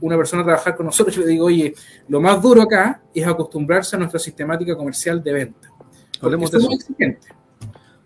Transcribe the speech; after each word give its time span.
una 0.00 0.16
persona 0.16 0.42
a 0.42 0.44
trabajar 0.44 0.76
con 0.76 0.86
nosotros, 0.86 1.14
yo 1.16 1.22
le 1.22 1.28
digo, 1.28 1.46
oye, 1.46 1.74
lo 2.08 2.20
más 2.20 2.40
duro 2.42 2.62
acá 2.62 3.02
es 3.14 3.26
acostumbrarse 3.26 3.96
a 3.96 3.98
nuestra 3.98 4.18
sistemática 4.18 4.76
comercial 4.76 5.22
de 5.22 5.32
venta. 5.32 5.70
Hablemos 6.20 6.50
de 6.50 6.58
eso. 6.58 6.68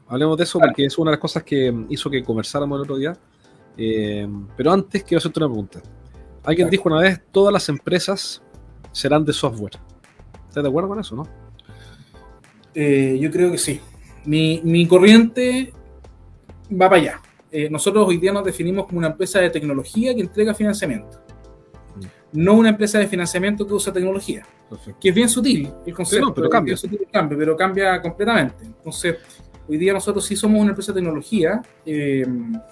Hablemos 0.07 0.37
de 0.37 0.45
eso 0.45 0.59
porque 0.59 0.87
es 0.87 0.99
una 0.99 1.11
de 1.11 1.17
las 1.17 1.21
cosas 1.21 1.43
que 1.43 1.73
hizo 1.89 2.11
que 2.11 2.23
conversáramos 2.23 2.77
el 2.77 2.83
otro 2.83 2.97
día. 2.97 3.17
Eh, 3.77 4.29
pero 4.57 4.73
antes 4.73 5.05
quiero 5.05 5.19
hacerte 5.19 5.39
una 5.39 5.49
pregunta. 5.49 5.81
Alguien 6.43 6.69
dijo 6.69 6.89
una 6.89 7.01
vez, 7.01 7.21
todas 7.31 7.53
las 7.53 7.69
empresas 7.69 8.43
serán 8.93 9.25
de 9.25 9.33
software. 9.33 9.79
¿Estás 10.49 10.63
de 10.63 10.69
acuerdo 10.69 10.89
con 10.89 11.01
eso, 11.01 11.15
no? 11.15 11.27
Eh, 12.75 13.19
yo 13.21 13.31
creo 13.31 13.53
que 13.53 13.59
sí. 13.59 13.81
Mi, 14.25 14.61
mi 14.65 14.87
corriente 14.87 15.73
va 16.73 16.89
para 16.89 16.97
allá. 16.97 17.21
Eh, 17.53 17.69
nosotros 17.69 18.07
hoy 18.07 18.19
día 18.19 18.33
nos 18.33 18.45
definimos 18.45 18.87
como 18.87 18.99
una 18.99 19.09
empresa 19.09 19.41
de 19.41 19.51
tecnología 19.51 20.15
que 20.15 20.21
entrega 20.21 20.55
financiamiento. 20.55 21.21
No 22.33 22.55
una 22.55 22.71
empresa 22.71 22.99
de 22.99 23.07
financiamiento 23.07 23.67
que 23.67 23.75
usa 23.75 23.93
tecnología. 23.93 24.47
Que 25.01 25.09
es 25.09 25.15
bien 25.15 25.29
sutil 25.29 25.73
el 25.85 25.95
concepto. 25.95 26.33
pero 26.33 26.49
cambia. 26.49 26.77
Sutil 26.77 27.07
cambio, 27.13 27.37
pero 27.37 27.57
cambia 27.57 28.01
completamente. 28.01 28.65
Entonces, 28.65 29.17
hoy 29.69 29.77
día 29.79 29.93
nosotros 29.93 30.25
sí 30.25 30.37
somos 30.37 30.61
una 30.61 30.71
empresa 30.71 30.93
de 30.93 31.01
tecnología 31.01 31.61
eh, 31.85 32.27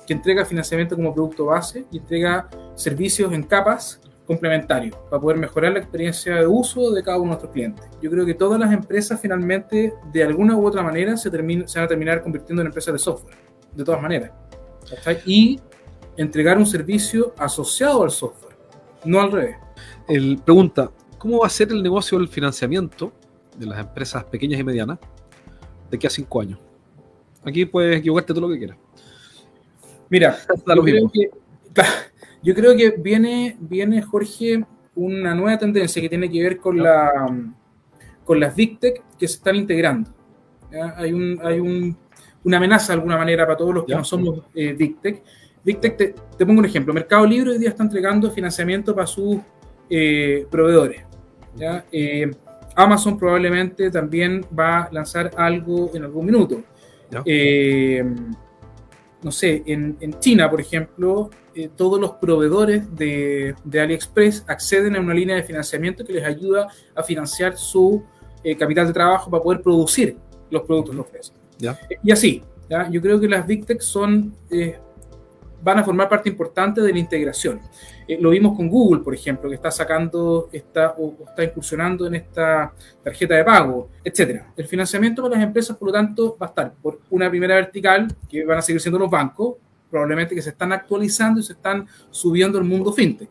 que 0.07 0.13
entrega 0.13 0.45
financiamiento 0.45 0.95
como 0.95 1.13
producto 1.13 1.47
base 1.47 1.87
y 1.91 1.99
entrega 1.99 2.49
servicios 2.77 3.33
en 3.33 3.43
capas 3.43 4.01
complementarios 4.29 4.95
para 5.09 5.21
poder 5.21 5.39
mejorar 5.39 5.73
la 5.73 5.79
experiencia 5.79 6.37
de 6.37 6.47
uso 6.47 6.93
de 6.93 7.03
cada 7.03 7.17
uno 7.17 7.25
de 7.25 7.29
nuestros 7.31 7.53
clientes. 7.53 7.87
Yo 8.03 8.11
creo 8.11 8.27
que 8.27 8.35
todas 8.35 8.61
las 8.61 8.71
empresas 8.73 9.19
finalmente, 9.19 9.95
de 10.13 10.23
alguna 10.23 10.55
u 10.55 10.67
otra 10.67 10.83
manera, 10.83 11.17
se, 11.17 11.31
se 11.31 11.79
van 11.79 11.85
a 11.85 11.89
terminar 11.89 12.23
convirtiendo 12.23 12.61
en 12.61 12.67
empresas 12.67 12.93
de 12.93 12.99
software. 12.99 13.37
De 13.75 13.85
todas 13.85 14.03
maneras. 14.03 14.31
Y 15.25 15.59
entregar 16.17 16.59
un 16.59 16.67
servicio 16.67 17.33
asociado 17.39 18.03
al 18.03 18.11
software, 18.11 18.48
no 19.05 19.21
al 19.21 19.33
revés. 19.33 19.57
El, 20.09 20.39
pregunta, 20.39 20.91
¿cómo 21.19 21.41
va 21.41 21.47
a 21.47 21.51
ser 21.51 21.71
el 21.71 21.83
negocio 21.83 22.19
del 22.19 22.29
financiamiento 22.29 23.13
de 23.57 23.67
las 23.67 23.81
empresas 23.81 24.25
pequeñas 24.25 24.61
y 24.61 24.65
medianas 24.65 24.99
de 25.91 25.97
aquí 25.97 26.07
a 26.07 26.11
cinco 26.11 26.41
años? 26.41 26.59
Aquí 27.45 27.65
puedes 27.65 27.99
equivocarte 27.99 28.33
todo 28.33 28.49
lo 28.49 28.53
que 28.53 28.59
quieras. 28.59 28.79
Mira, 30.09 30.39
yo 30.67 30.83
creo, 30.83 31.11
que, 31.11 31.31
yo 32.43 32.55
creo, 32.55 32.77
que, 32.77 32.91
viene, 32.99 33.57
viene, 33.61 34.03
Jorge, 34.03 34.65
una 34.95 35.35
nueva 35.35 35.59
tendencia 35.59 36.03
que 36.03 36.09
tiene 36.09 36.31
que 36.31 36.43
ver 36.43 36.59
con, 36.59 36.79
la, 36.79 37.11
con 38.25 38.41
las 38.41 38.55
Big 38.55 38.79
Tech 38.79 39.03
que 39.19 39.29
se 39.29 39.35
están 39.35 39.57
integrando. 39.57 40.11
Hay, 40.97 41.13
un, 41.13 41.41
hay 41.43 41.61
un 41.61 41.97
una 42.45 42.57
amenaza 42.57 42.89
de 42.89 42.95
alguna 42.95 43.17
manera 43.17 43.47
para 43.47 43.57
todos 43.57 43.75
los 43.75 43.85
que 43.85 43.95
no 43.95 44.05
somos 44.05 44.45
eh, 44.55 44.73
Big 44.73 45.01
Tech. 45.01 45.23
Big 45.69 45.81
Tech, 45.81 45.99
te, 45.99 46.47
pongo 46.47 46.61
un 46.61 46.65
ejemplo. 46.65 46.95
Mercado 46.95 47.27
Libre 47.27 47.51
hoy 47.51 47.59
día 47.59 47.69
está 47.69 47.83
entregando 47.83 48.31
financiamiento 48.31 48.95
para 48.95 49.07
sus 49.07 49.37
eh, 49.91 50.47
proveedores. 50.51 51.03
Eh, 51.93 52.31
Amazon 52.75 53.19
probablemente 53.19 53.91
también 53.91 54.47
va 54.59 54.85
a 54.85 54.89
lanzar 54.91 55.31
algo 55.37 55.91
en 55.93 56.05
algún 56.05 56.25
minuto. 56.25 56.63
Eh, 57.23 58.03
no 59.23 59.31
sé, 59.31 59.63
en, 59.67 59.99
China, 60.19 60.49
por 60.49 60.59
ejemplo, 60.59 61.29
todos 61.77 62.01
los 62.01 62.13
proveedores 62.13 62.97
de, 62.97 63.55
de, 63.63 63.81
AliExpress 63.81 64.45
acceden 64.49 64.97
a 64.97 65.01
una 65.01 65.13
línea 65.13 65.37
de 65.37 65.43
financiamiento 65.43 66.03
que 66.03 66.15
les 66.15 66.25
ayuda 66.25 66.69
a 66.95 67.03
financiar 67.03 67.59
su 67.59 68.03
capital 68.59 68.87
de 68.87 68.95
trabajo 68.95 69.31
para 69.31 69.43
poder 69.43 69.61
producir 69.61 70.17
los 70.51 70.63
productos 70.63 70.95
que 70.95 71.01
ofrecen. 71.03 71.37
Y 72.03 72.11
así, 72.11 72.43
¿ya? 72.71 72.89
yo 72.89 73.03
creo 73.03 73.21
que 73.21 73.29
las 73.29 73.47
Big 73.47 73.67
Tech 73.67 73.83
son, 73.83 74.33
van 75.63 75.79
a 75.79 75.85
formar 75.85 76.09
parte 76.09 76.29
importante 76.29 76.81
de 76.81 76.93
la 76.93 76.99
integración. 76.99 77.61
Eh, 78.07 78.19
lo 78.21 78.31
vimos 78.31 78.57
con 78.57 78.69
Google, 78.69 79.03
por 79.03 79.15
ejemplo, 79.15 79.49
que 79.49 79.57
está 79.57 79.71
sacando, 79.71 80.49
está, 80.53 80.95
o, 80.99 81.17
está 81.29 81.45
incursionando 81.45 82.07
en 82.07 82.17
esta 82.17 82.73
tarjeta 83.03 83.35
de 83.35 83.45
pago, 83.45 83.91
etc. 84.05 84.43
El 84.57 84.67
financiamiento 84.67 85.23
para 85.23 85.37
las 85.37 85.45
empresas, 85.45 85.77
por 85.77 85.89
lo 85.89 85.93
tanto, 85.93 86.37
va 86.41 86.47
a 86.47 86.49
estar 86.51 86.73
por 86.75 87.01
una 87.11 87.29
primera 87.29 87.55
vertical, 87.57 88.09
que 88.29 88.45
van 88.45 88.59
a 88.59 88.63
seguir 88.63 88.81
siendo 88.81 88.99
los 88.99 89.11
bancos, 89.11 89.57
probablemente 89.91 90.35
que 90.35 90.43
se 90.43 90.51
están 90.51 90.73
actualizando 90.73 91.41
y 91.41 91.43
se 91.43 91.55
están 91.55 91.87
subiendo 92.11 92.59
al 92.59 92.65
mundo 92.65 92.93
fintech. 92.93 93.31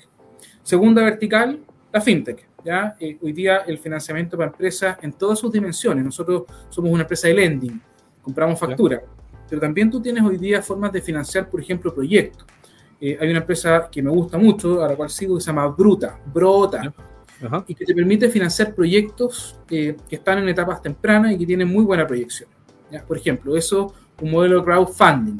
Segunda 0.63 1.03
vertical, 1.03 1.59
la 1.91 2.01
fintech. 2.01 2.47
¿ya? 2.65 2.95
Eh, 2.99 3.17
hoy 3.21 3.31
día 3.31 3.57
el 3.67 3.77
financiamiento 3.77 4.35
para 4.35 4.49
empresas 4.49 4.97
en 5.01 5.13
todas 5.13 5.39
sus 5.39 5.51
dimensiones. 5.51 6.03
Nosotros 6.03 6.43
somos 6.69 6.91
una 6.91 7.03
empresa 7.03 7.27
de 7.27 7.33
lending 7.35 7.81
compramos 8.27 8.59
factura. 8.59 9.01
Pero 9.49 9.61
también 9.61 9.89
tú 9.89 10.01
tienes 10.01 10.23
hoy 10.23 10.37
día 10.37 10.61
formas 10.61 10.91
de 10.91 11.01
financiar, 11.01 11.49
por 11.49 11.61
ejemplo, 11.61 11.93
proyectos. 11.93 12.45
Eh, 12.99 13.17
hay 13.19 13.29
una 13.29 13.39
empresa 13.39 13.87
que 13.91 14.01
me 14.01 14.09
gusta 14.09 14.37
mucho, 14.37 14.83
a 14.83 14.87
la 14.87 14.95
cual 14.95 15.09
sigo, 15.09 15.35
que 15.35 15.41
se 15.41 15.47
llama 15.47 15.67
Bruta, 15.67 16.19
Brota, 16.33 16.93
y 17.67 17.75
que 17.75 17.85
te 17.85 17.93
permite 17.93 18.29
financiar 18.29 18.73
proyectos 18.73 19.59
eh, 19.69 19.95
que 20.09 20.15
están 20.15 20.39
en 20.39 20.49
etapas 20.49 20.81
tempranas 20.81 21.31
y 21.33 21.37
que 21.37 21.45
tienen 21.45 21.67
muy 21.67 21.83
buena 21.83 22.07
proyección. 22.07 22.49
Por 23.07 23.17
ejemplo, 23.17 23.55
eso, 23.55 23.93
un 24.21 24.31
modelo 24.31 24.59
de 24.59 24.63
crowdfunding. 24.65 25.37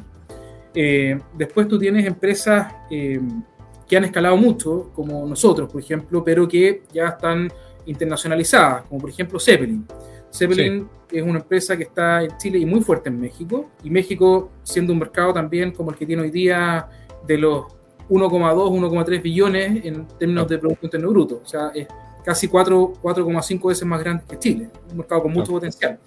Eh, 0.74 1.18
después 1.36 1.66
tú 1.66 1.78
tienes 1.78 2.06
empresas 2.06 2.72
que 2.88 3.96
han 3.96 4.04
escalado 4.04 4.36
mucho, 4.36 4.90
como 4.94 5.26
nosotros, 5.26 5.70
por 5.72 5.80
ejemplo, 5.80 6.22
pero 6.22 6.46
que 6.46 6.82
ya 6.92 7.08
están 7.08 7.50
internacionalizadas, 7.86 8.82
como 8.82 9.00
por 9.00 9.10
ejemplo 9.10 9.40
Zeppelin. 9.40 9.86
Zeppelin 10.32 10.88
es 11.10 11.22
una 11.22 11.38
empresa 11.38 11.76
que 11.76 11.84
está 11.84 12.22
en 12.22 12.36
Chile 12.36 12.58
y 12.58 12.66
muy 12.66 12.80
fuerte 12.80 13.08
en 13.08 13.20
México, 13.20 13.70
y 13.82 13.90
México 13.90 14.50
siendo 14.62 14.92
un 14.92 14.98
mercado 14.98 15.32
también 15.32 15.72
como 15.72 15.90
el 15.90 15.96
que 15.96 16.06
tiene 16.06 16.22
hoy 16.22 16.30
día 16.30 16.88
de 17.26 17.38
los 17.38 17.66
1,2, 18.08 18.30
1,3 18.30 19.22
billones 19.22 19.84
en 19.84 20.06
términos 20.18 20.48
de 20.48 20.58
Producto 20.58 20.86
Interno 20.86 21.10
Bruto, 21.10 21.40
o 21.44 21.46
sea, 21.46 21.70
es 21.74 21.86
casi 22.24 22.48
4,5 22.48 23.68
veces 23.68 23.86
más 23.86 24.00
grande 24.00 24.24
que 24.28 24.38
Chile, 24.38 24.70
un 24.90 24.98
mercado 24.98 25.22
con 25.22 25.32
mucho 25.32 25.52
potencial. 25.52 25.98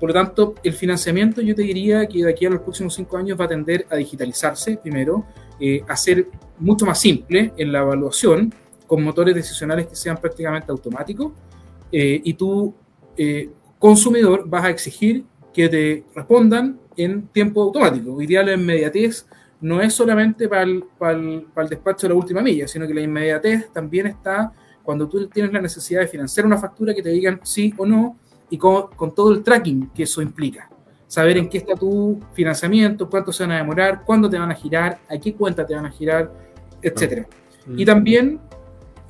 Por 0.00 0.08
lo 0.08 0.14
tanto, 0.14 0.54
el 0.64 0.72
financiamiento 0.72 1.42
yo 1.42 1.54
te 1.54 1.62
diría 1.62 2.06
que 2.06 2.24
de 2.24 2.30
aquí 2.30 2.46
a 2.46 2.50
los 2.50 2.62
próximos 2.62 2.94
cinco 2.94 3.18
años 3.18 3.38
va 3.38 3.44
a 3.44 3.48
tender 3.48 3.86
a 3.90 3.96
digitalizarse 3.96 4.78
primero, 4.78 5.26
eh, 5.60 5.82
a 5.86 5.94
ser 5.94 6.26
mucho 6.58 6.86
más 6.86 6.98
simple 6.98 7.52
en 7.56 7.70
la 7.70 7.80
evaluación, 7.80 8.52
con 8.86 9.04
motores 9.04 9.34
decisionales 9.34 9.86
que 9.86 9.94
sean 9.94 10.16
prácticamente 10.16 10.72
automáticos, 10.72 11.32
eh, 11.92 12.20
y 12.24 12.34
tú 12.34 12.74
eh, 13.16 13.50
consumidor 13.80 14.44
vas 14.46 14.64
a 14.64 14.70
exigir 14.70 15.24
que 15.52 15.68
te 15.68 16.04
respondan 16.14 16.78
en 16.96 17.26
tiempo 17.28 17.62
automático. 17.62 18.12
Hoy 18.12 18.26
día 18.26 18.42
la 18.44 18.52
inmediatez 18.52 19.26
no 19.60 19.80
es 19.80 19.94
solamente 19.94 20.48
para 20.48 20.62
el, 20.62 20.84
para, 20.98 21.12
el, 21.18 21.68
despacho 21.68 22.06
de 22.06 22.14
la 22.14 22.20
última 22.20 22.42
milla, 22.42 22.68
sino 22.68 22.86
que 22.86 22.94
la 22.94 23.00
inmediatez 23.00 23.72
también 23.72 24.06
está 24.06 24.52
cuando 24.82 25.08
tú 25.08 25.26
tienes 25.28 25.52
la 25.52 25.62
necesidad 25.62 26.02
de 26.02 26.08
financiar 26.08 26.46
una 26.46 26.58
factura 26.58 26.94
que 26.94 27.02
te 27.02 27.08
digan 27.08 27.40
sí 27.42 27.72
o 27.78 27.86
no 27.86 28.18
y 28.50 28.58
con, 28.58 28.88
con 28.88 29.14
todo 29.14 29.32
el 29.32 29.42
tracking 29.42 29.90
que 29.94 30.02
eso 30.02 30.20
implica. 30.20 30.70
Saber 31.06 31.38
en 31.38 31.48
qué 31.48 31.58
está 31.58 31.74
tu 31.74 32.20
financiamiento, 32.34 33.08
cuánto 33.08 33.32
se 33.32 33.44
van 33.44 33.52
a 33.52 33.56
demorar, 33.56 34.04
cuándo 34.04 34.28
te 34.28 34.38
van 34.38 34.50
a 34.50 34.54
girar, 34.54 35.00
a 35.08 35.18
qué 35.18 35.34
cuenta 35.34 35.66
te 35.66 35.74
van 35.74 35.86
a 35.86 35.90
girar, 35.90 36.30
etc. 36.82 37.26
Y 37.76 37.84
también 37.84 38.40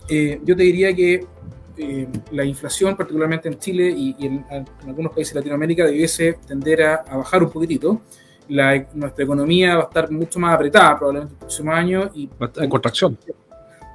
eh, 0.09 0.41
yo 0.45 0.57
te 0.57 0.63
diría 0.63 0.95
que 0.95 1.27
eh, 1.83 2.09
la 2.33 2.45
inflación, 2.45 2.97
particularmente 2.97 3.49
en 3.49 3.59
Chile 3.59 3.89
y, 3.91 4.15
en, 4.21 4.45
algunos 4.87 5.13
países 5.13 5.33
de 5.33 5.41
Latinoamérica, 5.41 5.87
debiese 5.87 6.39
tender 6.47 6.83
a, 6.83 7.03
bajar 7.17 7.43
un 7.43 7.51
poquitito. 7.51 8.03
La, 8.49 8.87
nuestra 8.95 9.25
economía 9.25 9.77
va 9.77 9.83
a 9.83 9.85
estar 9.85 10.11
mucho 10.11 10.39
más 10.39 10.55
apretada 10.55 10.99
probablemente 10.99 11.35
el 11.35 11.39
próximo 11.39 11.73
año. 11.73 12.11
Y, 12.15 12.29
en 12.57 12.71
contracción. 12.71 13.19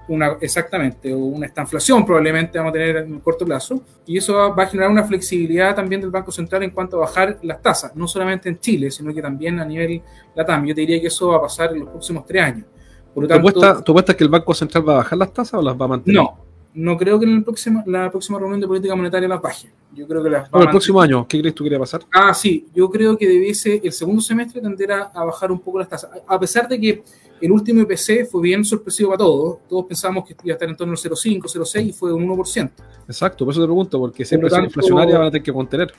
Una, 0.07 0.37
exactamente, 0.39 1.11
o 1.13 1.17
una 1.17 1.47
estanflación 1.47 2.05
probablemente 2.05 2.59
vamos 2.59 2.69
a 2.69 2.73
tener 2.73 2.97
en 2.97 3.13
un 3.13 3.19
corto 3.19 3.45
plazo. 3.45 3.81
Y 4.05 4.17
eso 4.17 4.33
va, 4.55 4.63
a 4.63 4.67
generar 4.67 4.89
una 4.89 5.03
flexibilidad 5.03 5.75
también 5.75 6.01
del 6.01 6.11
Banco 6.11 6.31
Central 6.31 6.63
en 6.63 6.71
cuanto 6.71 6.97
a 6.97 7.01
bajar 7.01 7.39
las 7.41 7.61
tasas, 7.61 7.95
no 7.95 8.07
solamente 8.07 8.49
en 8.49 8.59
Chile, 8.59 8.89
sino 8.91 9.13
que 9.13 9.21
también 9.21 9.59
a 9.59 9.65
nivel 9.65 10.01
LATAM. 10.35 10.65
Yo 10.65 10.75
te 10.75 10.81
diría 10.81 11.01
que 11.01 11.07
eso 11.07 11.29
va 11.29 11.37
a 11.37 11.41
pasar 11.41 11.73
en 11.73 11.79
los 11.79 11.89
próximos 11.89 12.25
tres 12.25 12.43
años. 12.43 12.65
Por 13.13 13.23
lo 13.23 13.29
tanto, 13.29 13.81
¿Tú, 13.81 13.91
apuestas, 13.93 14.15
que 14.15 14.23
el 14.25 14.29
Banco 14.29 14.53
Central 14.53 14.87
va 14.87 14.93
a 14.93 14.97
bajar 14.97 15.17
las 15.17 15.31
tasas 15.31 15.53
o 15.53 15.61
las 15.61 15.73
va 15.79 15.85
a 15.85 15.87
mantener? 15.87 16.21
No, 16.21 16.44
no 16.75 16.97
creo 16.97 17.17
que 17.19 17.25
en 17.25 17.37
el 17.37 17.43
próximo, 17.43 17.83
la 17.87 18.11
próxima 18.11 18.37
reunión 18.37 18.59
de 18.59 18.67
política 18.67 18.95
monetaria 18.95 19.27
las 19.27 19.41
baje. 19.41 19.69
Yo 19.93 20.05
creo 20.05 20.21
que 20.21 20.29
las 20.29 20.49
el 20.53 20.69
próximo 20.69 20.99
año, 21.01 21.25
¿qué 21.27 21.39
crees 21.39 21.55
tú 21.55 21.63
que 21.63 21.69
iría 21.69 21.79
pasar? 21.79 22.01
Ah, 22.13 22.33
sí, 22.33 22.67
yo 22.75 22.89
creo 22.89 23.17
que 23.17 23.27
debiese 23.27 23.81
el 23.81 23.93
segundo 23.93 24.21
semestre 24.21 24.61
tenderá 24.61 25.03
a 25.13 25.23
bajar 25.23 25.51
un 25.51 25.59
poco 25.59 25.79
las 25.79 25.87
tasas. 25.87 26.11
A 26.27 26.37
pesar 26.37 26.67
de 26.67 26.79
que 26.79 27.03
el 27.39 27.51
último 27.51 27.81
IPC 27.81 28.29
fue 28.29 28.41
bien 28.41 28.65
sorpresivo 28.65 29.11
para 29.11 29.19
todos, 29.19 29.59
todos 29.69 29.85
pensábamos 29.85 30.25
que 30.25 30.35
iba 30.43 30.53
a 30.53 30.55
estar 30.55 30.67
en 30.67 30.75
torno 30.75 30.93
al 30.93 30.97
0,5, 30.97 31.41
0,6 31.43 31.85
y 31.87 31.93
fue 31.93 32.13
un 32.13 32.27
1%. 32.27 32.71
Exacto, 33.07 33.45
por 33.45 33.53
eso 33.53 33.61
te 33.61 33.67
pregunto, 33.67 33.99
porque 33.99 34.25
siempre 34.25 34.49
es 34.49 34.57
inflacionaria 34.57 35.17
van 35.17 35.27
a 35.27 35.31
tener 35.31 35.43
que 35.43 35.53
contener. 35.53 35.93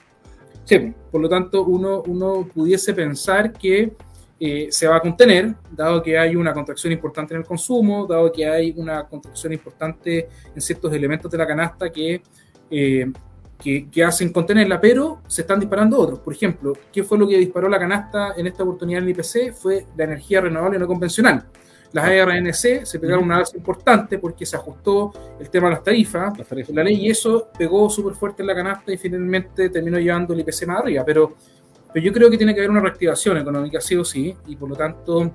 Sí, 0.64 0.92
por 1.10 1.20
lo 1.20 1.28
tanto, 1.28 1.64
uno, 1.64 2.02
uno 2.06 2.46
pudiese 2.52 2.92
pensar 2.92 3.52
que 3.52 3.92
eh, 4.38 4.68
se 4.70 4.86
va 4.86 4.96
a 4.96 5.00
contener, 5.00 5.54
dado 5.70 6.02
que 6.02 6.18
hay 6.18 6.36
una 6.36 6.52
contracción 6.52 6.92
importante 6.92 7.32
en 7.32 7.40
el 7.40 7.46
consumo, 7.46 8.06
dado 8.06 8.30
que 8.30 8.46
hay 8.46 8.74
una 8.76 9.04
contracción 9.04 9.54
importante 9.54 10.28
en 10.54 10.60
ciertos 10.60 10.92
elementos 10.92 11.30
de 11.30 11.38
la 11.38 11.46
canasta 11.46 11.90
que, 11.90 12.20
eh, 12.70 13.10
que, 13.58 14.04
hacen 14.04 14.30
contenerla, 14.32 14.78
pero 14.78 15.22
se 15.26 15.40
están 15.40 15.58
disparando 15.58 15.98
otros. 15.98 16.18
Por 16.18 16.34
ejemplo, 16.34 16.74
¿qué 16.92 17.02
fue 17.02 17.16
lo 17.16 17.26
que 17.26 17.38
disparó 17.38 17.66
la 17.70 17.78
canasta 17.78 18.34
en 18.36 18.46
esta 18.46 18.62
oportunidad 18.62 19.02
en 19.02 19.08
el 19.08 19.10
IPC? 19.10 19.54
Fue 19.54 19.86
la 19.96 20.04
energía 20.04 20.42
renovable 20.42 20.78
no 20.78 20.86
convencional. 20.86 21.46
Las 21.92 22.04
ARNC 22.04 22.84
se 22.84 22.98
pegaron 22.98 23.24
una 23.24 23.38
alza 23.38 23.56
importante 23.56 24.18
porque 24.18 24.44
se 24.44 24.56
ajustó 24.56 25.12
el 25.40 25.48
tema 25.48 25.68
de 25.68 25.76
las 25.76 25.84
tarifas, 25.84 26.36
la, 26.36 26.44
la 26.68 26.84
ley, 26.84 27.06
y 27.06 27.10
eso 27.10 27.48
pegó 27.56 27.88
súper 27.88 28.14
fuerte 28.14 28.42
en 28.42 28.48
la 28.48 28.54
canasta 28.54 28.92
y 28.92 28.98
finalmente 28.98 29.70
terminó 29.70 29.98
llevando 29.98 30.34
el 30.34 30.40
IPC 30.40 30.66
más 30.66 30.80
arriba. 30.80 31.04
Pero 31.06 31.36
pero 31.96 32.04
yo 32.04 32.12
creo 32.12 32.28
que 32.28 32.36
tiene 32.36 32.52
que 32.52 32.60
haber 32.60 32.70
una 32.70 32.80
reactivación 32.80 33.38
económica 33.38 33.80
sí 33.80 33.96
o 33.96 34.04
sí, 34.04 34.36
y 34.48 34.56
por 34.56 34.68
lo 34.68 34.76
tanto 34.76 35.32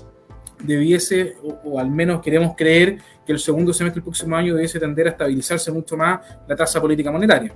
debiese, 0.62 1.36
o, 1.63 1.80
al 1.80 1.90
menos 1.90 2.22
queremos 2.22 2.54
creer 2.56 3.00
que 3.25 3.31
el 3.31 3.40
segundo 3.40 3.74
semestre 3.74 4.00
del 4.00 4.04
próximo 4.04 4.36
año 4.36 4.54
debiese 4.54 4.80
tender 4.80 5.08
a 5.08 5.10
estabilizarse 5.10 5.72
mucho 5.72 5.98
más 5.98 6.19
la 6.48 6.56
tasa 6.56 6.80
política 6.80 7.12
monetaria. 7.12 7.52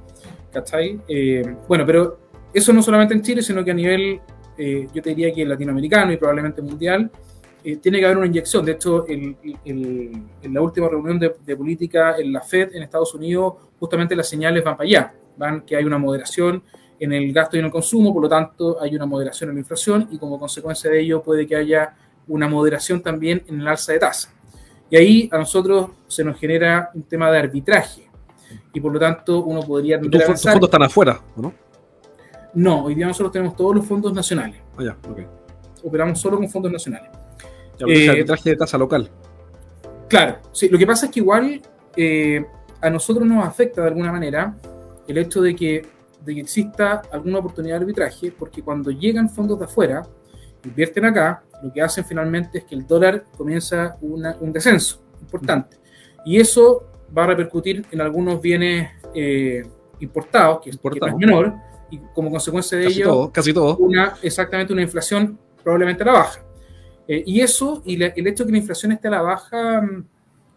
¿Cachai? 0.51 0.99
Eh, 1.07 1.55
bueno, 1.67 1.85
pero 1.85 2.19
eso 2.51 2.73
no 2.73 2.81
solamente 2.81 3.13
en 3.13 3.21
Chile, 3.21 3.43
sino 3.43 3.63
que 3.63 3.69
a 3.69 3.75
nivel, 3.75 4.21
eh, 4.57 4.87
yo 4.91 5.03
te 5.03 5.11
diría 5.11 5.31
que 5.31 5.45
latinoamericano 5.45 6.11
y 6.11 6.17
probablemente 6.17 6.63
mundial, 6.63 7.11
eh, 7.63 7.75
tiene 7.75 7.99
que 7.99 8.05
haber 8.05 8.17
una 8.17 8.25
inyección. 8.25 8.65
De 8.65 8.71
hecho, 8.71 9.05
en 9.07 10.31
la 10.51 10.61
última 10.61 10.89
reunión 10.89 11.19
de, 11.19 11.35
de, 11.45 11.55
política 11.55 12.15
en 12.17 12.33
la 12.33 12.41
Fed 12.41 12.73
en 12.73 12.81
Estados 12.81 13.13
Unidos, 13.13 13.53
justamente 13.79 14.15
las 14.15 14.27
señales 14.27 14.63
van 14.63 14.75
para 14.75 14.87
allá, 14.87 15.13
van 15.37 15.61
que 15.61 15.75
hay 15.75 15.83
una 15.83 15.99
moderación 15.99 16.63
en 16.99 17.13
el 17.13 17.33
gasto 17.33 17.55
y 17.55 17.59
en 17.59 17.65
el 17.65 17.71
consumo, 17.71 18.13
por 18.13 18.23
lo 18.23 18.29
tanto 18.29 18.81
hay 18.81 18.95
una 18.95 19.05
moderación 19.05 19.49
en 19.49 19.55
la 19.55 19.59
inflación 19.59 20.07
y 20.11 20.17
como 20.17 20.39
consecuencia 20.39 20.89
de 20.89 21.01
ello 21.01 21.21
puede 21.21 21.45
que 21.45 21.55
haya 21.55 21.95
una 22.27 22.47
moderación 22.47 23.01
también 23.01 23.43
en 23.47 23.61
el 23.61 23.67
alza 23.67 23.93
de 23.93 23.99
tasa. 23.99 24.33
Y 24.89 24.97
ahí 24.97 25.29
a 25.31 25.37
nosotros 25.37 25.91
se 26.07 26.23
nos 26.23 26.39
genera 26.39 26.91
un 26.93 27.03
tema 27.03 27.31
de 27.31 27.39
arbitraje 27.39 28.09
y 28.73 28.79
por 28.79 28.93
lo 28.93 28.99
tanto 28.99 29.43
uno 29.43 29.61
podría... 29.61 29.99
¿Tus 29.99 30.41
fondos 30.41 30.63
están 30.63 30.83
afuera 30.83 31.19
o 31.35 31.41
no? 31.41 31.53
No, 32.53 32.85
hoy 32.85 32.95
día 32.95 33.07
nosotros 33.07 33.31
tenemos 33.33 33.55
todos 33.55 33.75
los 33.75 33.85
fondos 33.85 34.13
nacionales. 34.13 34.61
Ah, 34.77 34.83
ya, 34.83 34.97
Operamos 35.83 36.19
solo 36.19 36.37
con 36.37 36.49
fondos 36.49 36.71
nacionales. 36.71 37.09
Ya, 37.77 37.85
eh, 37.87 38.09
arbitraje 38.09 38.51
de 38.51 38.55
tasa 38.55 38.77
local. 38.77 39.09
Claro, 40.07 40.37
sí, 40.51 40.69
lo 40.69 40.77
que 40.77 40.87
pasa 40.87 41.07
es 41.07 41.11
que 41.11 41.19
igual 41.19 41.61
eh, 41.95 42.45
a 42.79 42.89
nosotros 42.89 43.27
nos 43.27 43.45
afecta 43.45 43.81
de 43.81 43.87
alguna 43.87 44.11
manera 44.11 44.55
el 45.07 45.17
hecho 45.17 45.41
de 45.41 45.55
que 45.55 45.85
de 46.25 46.35
que 46.35 46.41
exista 46.41 47.01
alguna 47.11 47.39
oportunidad 47.39 47.75
de 47.75 47.81
arbitraje, 47.81 48.31
porque 48.31 48.61
cuando 48.61 48.91
llegan 48.91 49.29
fondos 49.29 49.59
de 49.59 49.65
afuera, 49.65 50.03
invierten 50.63 51.05
acá, 51.05 51.43
lo 51.61 51.71
que 51.71 51.81
hacen 51.81 52.03
finalmente 52.05 52.59
es 52.59 52.63
que 52.65 52.75
el 52.75 52.85
dólar 52.85 53.25
comienza 53.37 53.97
un 54.01 54.51
descenso 54.51 55.01
importante. 55.21 55.77
Y 56.25 56.39
eso 56.39 56.83
va 57.15 57.23
a 57.23 57.27
repercutir 57.27 57.85
en 57.91 58.01
algunos 58.01 58.41
bienes 58.41 58.89
eh, 59.13 59.63
importados, 59.99 60.61
que, 60.61 60.71
es 60.71 60.79
menor, 61.17 61.53
y 61.89 61.99
como 62.13 62.29
consecuencia 62.31 62.77
de 62.77 62.87
ello, 62.87 63.31
casi 63.31 63.53
todo. 63.53 63.77
Una, 63.77 64.15
exactamente 64.21 64.73
una 64.73 64.81
inflación 64.81 65.37
probablemente 65.63 66.03
a 66.03 66.05
la 66.07 66.13
baja. 66.13 66.41
Eh, 67.07 67.23
y 67.25 67.41
eso, 67.41 67.81
y 67.85 68.01
el 68.01 68.27
hecho 68.27 68.43
de 68.43 68.47
que 68.47 68.51
la 68.51 68.57
inflación 68.57 68.91
esté 68.91 69.07
a 69.07 69.11
la 69.11 69.21
baja, 69.21 69.81
mm, 69.81 70.05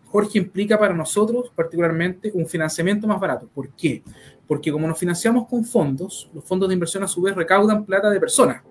Jorge, 0.06 0.38
implica 0.38 0.78
para 0.78 0.94
nosotros 0.94 1.52
particularmente 1.54 2.30
un 2.32 2.46
financiamiento 2.46 3.06
más 3.06 3.20
barato. 3.20 3.48
¿Por 3.54 3.68
qué? 3.70 4.02
Porque 4.48 4.72
como 4.72 4.88
nos 4.88 4.98
financiamos 4.98 5.46
con 5.46 5.64
fondos, 5.64 6.28
los 6.34 6.44
fondos 6.44 6.68
de 6.68 6.74
inversión 6.74 7.04
a 7.04 7.06
su 7.06 7.22
vez 7.22 7.36
recaudan 7.36 7.84
plata 7.84 8.10
de 8.10 8.18
personas. 8.18 8.62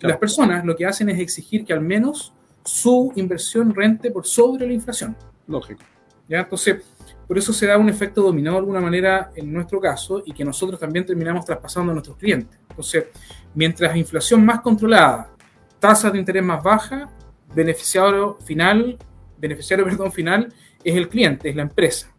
Y 0.00 0.06
las 0.06 0.16
personas 0.16 0.64
lo 0.64 0.74
que 0.74 0.86
hacen 0.86 1.10
es 1.10 1.18
exigir 1.18 1.64
que 1.66 1.74
al 1.74 1.80
menos 1.82 2.32
su 2.64 3.12
inversión 3.16 3.74
rente 3.74 4.10
por 4.10 4.26
sobre 4.26 4.66
la 4.66 4.72
inflación. 4.72 5.16
Lógico. 5.46 5.82
¿Ya? 6.28 6.40
Entonces, 6.40 6.82
por 7.26 7.36
eso 7.36 7.52
se 7.52 7.66
da 7.66 7.76
un 7.76 7.88
efecto 7.88 8.22
dominó 8.22 8.52
de 8.52 8.58
alguna 8.58 8.80
manera 8.80 9.30
en 9.34 9.52
nuestro 9.52 9.80
caso 9.80 10.22
y 10.24 10.32
que 10.32 10.44
nosotros 10.44 10.78
también 10.78 11.04
terminamos 11.04 11.44
traspasando 11.44 11.90
a 11.90 11.94
nuestros 11.94 12.16
clientes. 12.16 12.58
Entonces, 12.70 13.06
mientras 13.54 13.96
inflación 13.96 14.44
más 14.44 14.60
controlada, 14.60 15.30
tasas 15.78 16.12
de 16.12 16.18
interés 16.18 16.42
más 16.42 16.62
bajas, 16.62 17.10
beneficiario 17.54 18.38
final, 18.44 18.98
beneficiario 19.38 19.84
perdón, 19.86 20.12
final 20.12 20.52
es 20.82 20.96
el 20.96 21.08
cliente, 21.08 21.50
es 21.50 21.56
la 21.56 21.62
empresa. 21.62 22.14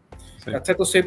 Entonces, 0.46 1.06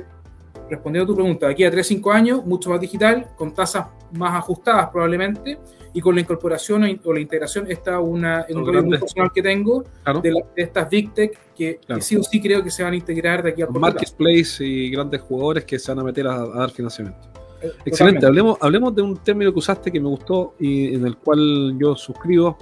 respondiendo 0.69 1.11
a 1.11 1.15
tu 1.15 1.15
pregunta, 1.15 1.47
de 1.47 1.53
aquí 1.53 1.63
a 1.63 1.71
3-5 1.71 2.13
años, 2.13 2.45
mucho 2.45 2.69
más 2.69 2.79
digital, 2.79 3.27
con 3.35 3.53
tasas 3.53 3.87
más 4.11 4.33
ajustadas 4.35 4.89
probablemente, 4.89 5.59
y 5.93 6.01
con 6.01 6.15
la 6.15 6.21
incorporación 6.21 6.83
o 7.03 7.13
la 7.13 7.19
integración, 7.19 7.69
está 7.69 7.99
una, 7.99 8.45
un 8.49 8.85
muy 8.85 8.97
personal 8.97 9.31
que 9.33 9.41
tengo 9.41 9.83
de, 10.21 10.43
estas 10.55 10.89
Big 10.89 11.13
Tech 11.13 11.37
que, 11.55 11.79
sí 11.99 12.15
o 12.15 12.23
sí 12.23 12.39
creo 12.39 12.63
que 12.63 12.69
se 12.69 12.83
van 12.83 12.93
a 12.93 12.95
integrar 12.95 13.43
de 13.43 13.49
aquí 13.49 13.61
a 13.61 13.67
poco 13.67 13.79
Marketplace 13.79 14.63
y 14.63 14.89
grandes 14.91 15.21
jugadores 15.21 15.65
que 15.65 15.79
se 15.79 15.91
van 15.91 15.99
a 15.99 16.03
meter 16.03 16.27
a, 16.27 16.45
dar 16.47 16.69
financiamiento. 16.69 17.27
Eh, 17.61 17.71
Excelente, 17.85 18.25
hablemos, 18.25 18.57
hablemos 18.61 18.95
de 18.95 19.01
un 19.01 19.17
término 19.17 19.51
que 19.51 19.59
usaste 19.59 19.91
que 19.91 19.99
me 19.99 20.07
gustó 20.07 20.55
y 20.59 20.93
en 20.95 21.05
el 21.05 21.17
cual 21.17 21.75
yo 21.79 21.95
suscribo, 21.95 22.57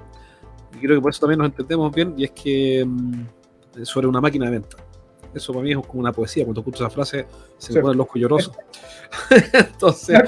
y 0.76 0.80
creo 0.80 0.98
que 0.98 1.02
por 1.02 1.12
eso 1.12 1.22
también 1.22 1.40
nos 1.40 1.50
entendemos 1.50 1.94
bien, 1.94 2.14
y 2.18 2.24
es 2.24 2.32
que 2.32 2.86
mm, 2.86 3.84
sobre 3.84 4.08
una 4.08 4.22
máquina 4.22 4.46
de 4.46 4.52
venta. 4.52 4.78
Eso 5.38 5.54
para 5.54 5.64
mí 5.64 5.72
es 5.72 5.78
como 5.78 6.00
una 6.00 6.12
poesía. 6.12 6.44
Cuando 6.44 6.62
escucho 6.62 6.86
esa 6.86 6.90
frase, 6.90 7.28
se 7.58 7.74
me 7.74 7.82
pone 7.82 7.94
el 7.94 8.00
ojo 8.00 8.18
lloroso. 8.18 8.52
Entonces, 9.54 10.20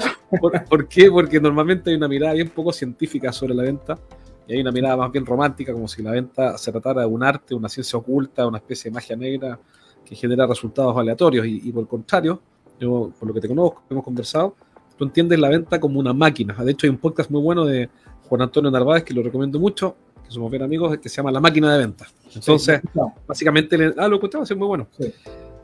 ¿por, 0.68 0.88
qué? 0.88 1.10
Porque 1.10 1.40
normalmente 1.40 1.90
hay 1.90 1.96
una 1.96 2.08
mirada 2.08 2.34
bien 2.34 2.48
poco 2.48 2.72
científica 2.72 3.32
sobre 3.32 3.54
la 3.54 3.62
venta 3.62 3.98
y 4.46 4.54
hay 4.54 4.60
una 4.60 4.72
mirada 4.72 4.96
más 4.96 5.12
bien 5.12 5.26
romántica, 5.26 5.72
como 5.72 5.86
si 5.86 6.02
la 6.02 6.12
venta 6.12 6.58
se 6.58 6.72
tratara 6.72 7.02
de 7.02 7.06
un 7.06 7.22
arte, 7.22 7.54
una 7.54 7.68
ciencia 7.68 7.98
oculta, 7.98 8.46
una 8.46 8.58
especie 8.58 8.90
de 8.90 8.94
magia 8.94 9.16
negra 9.16 9.58
que 10.04 10.14
genera 10.14 10.46
resultados 10.46 10.96
aleatorios. 10.96 11.46
Y, 11.46 11.70
por 11.72 11.82
el 11.82 11.88
contrario, 11.88 12.40
yo, 12.80 13.12
por 13.18 13.28
lo 13.28 13.34
que 13.34 13.40
te 13.40 13.48
conozco, 13.48 13.82
hemos 13.90 14.02
conversado, 14.02 14.56
tú 14.96 15.04
entiendes 15.04 15.38
la 15.38 15.48
venta 15.48 15.78
como 15.78 16.00
una 16.00 16.12
máquina. 16.12 16.54
De 16.54 16.72
hecho, 16.72 16.86
hay 16.86 16.90
un 16.90 16.98
podcast 16.98 17.30
muy 17.30 17.42
bueno 17.42 17.64
de 17.64 17.88
Juan 18.28 18.42
Antonio 18.42 18.70
Narváez 18.70 19.04
que 19.04 19.14
lo 19.14 19.22
recomiendo 19.22 19.58
mucho, 19.58 19.96
somos 20.30 20.50
bien 20.50 20.62
amigos, 20.62 20.96
que 20.98 21.08
se 21.08 21.16
llama 21.16 21.30
La 21.30 21.40
Máquina 21.40 21.72
de 21.72 21.78
Ventas. 21.78 22.14
Entonces, 22.34 22.80
básicamente, 23.26 23.94
ah, 23.96 24.08
lo 24.08 24.20
es 24.22 24.56
muy 24.56 24.68
bueno. 24.68 24.88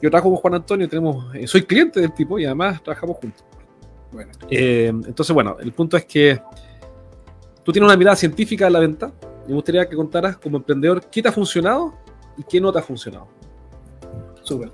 Yo 0.03 0.11
trabajo 0.11 0.31
con 0.31 0.37
Juan 0.39 0.55
Antonio, 0.55 0.89
tenemos, 0.89 1.35
eh, 1.35 1.47
soy 1.47 1.63
cliente 1.63 2.01
del 2.01 2.13
tipo 2.13 2.39
y 2.39 2.45
además 2.45 2.83
trabajamos 2.83 3.17
juntos. 3.17 3.45
Bueno. 4.13 4.33
Eh, 4.51 4.89
entonces, 4.89 5.33
bueno, 5.33 5.57
el 5.61 5.73
punto 5.73 5.97
es 5.97 6.05
que 6.05 6.41
tú 7.63 7.73
tienes 7.73 7.87
una 7.87 7.97
mirada 7.97 8.17
científica 8.17 8.67
de 8.67 8.71
la 8.71 8.81
venta. 8.81 9.13
Me 9.47 9.55
gustaría 9.55 9.89
que 9.89 9.97
contaras 9.97 10.37
como 10.37 10.59
emprendedor 10.59 11.01
qué 11.11 11.23
te 11.23 11.29
ha 11.29 11.33
funcionado 11.33 11.95
y 12.37 12.43
qué 12.43 12.61
no 12.61 12.73
te 12.73 12.79
ha 12.81 12.83
funcionado. 12.83 13.29
Súper. 14.43 14.73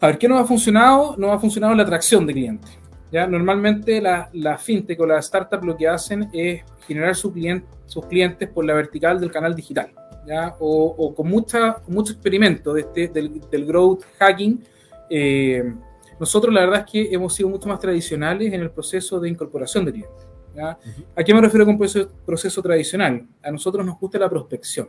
A 0.00 0.08
ver, 0.08 0.18
¿qué 0.18 0.28
no 0.28 0.36
ha 0.38 0.44
funcionado? 0.44 1.16
No 1.16 1.32
ha 1.32 1.38
funcionado 1.38 1.74
la 1.74 1.82
atracción 1.82 2.26
de 2.26 2.32
clientes. 2.32 2.78
¿Ya? 3.10 3.26
Normalmente 3.26 4.00
la, 4.00 4.28
la 4.32 4.58
fintech 4.58 4.98
o 5.00 5.06
la 5.06 5.18
startup 5.18 5.62
lo 5.64 5.76
que 5.76 5.88
hacen 5.88 6.28
es 6.32 6.62
generar 6.86 7.14
su 7.14 7.32
cliente, 7.32 7.66
sus 7.86 8.06
clientes 8.06 8.48
por 8.48 8.64
la 8.64 8.74
vertical 8.74 9.20
del 9.20 9.30
canal 9.30 9.54
digital, 9.54 9.92
¿ya? 10.26 10.54
O, 10.58 11.14
con 11.14 11.28
mucha, 11.28 11.82
mucho 11.88 12.12
experimento 12.12 12.72
de 12.72 12.82
este, 12.82 13.08
del, 13.08 13.66
growth 13.66 14.04
hacking. 14.18 14.64
Eh, 15.08 15.72
nosotros 16.18 16.52
la 16.52 16.60
verdad 16.60 16.80
es 16.80 16.90
que 16.90 17.14
hemos 17.14 17.34
sido 17.34 17.48
mucho 17.48 17.68
más 17.68 17.78
tradicionales 17.78 18.52
en 18.52 18.60
el 18.60 18.70
proceso 18.70 19.20
de 19.20 19.28
incorporación 19.28 19.84
de 19.84 19.92
clientes. 19.92 20.26
¿ya? 20.54 20.78
¿A 21.14 21.22
qué 21.22 21.34
me 21.34 21.40
refiero 21.40 21.66
con 21.66 21.76
proceso, 21.76 22.10
proceso 22.24 22.62
tradicional? 22.62 23.26
A 23.42 23.50
nosotros 23.50 23.84
nos 23.84 23.98
gusta 23.98 24.18
la 24.18 24.28
prospección. 24.28 24.88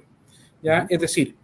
¿ya? 0.62 0.88
Es 0.90 1.00
decir, 1.00 1.36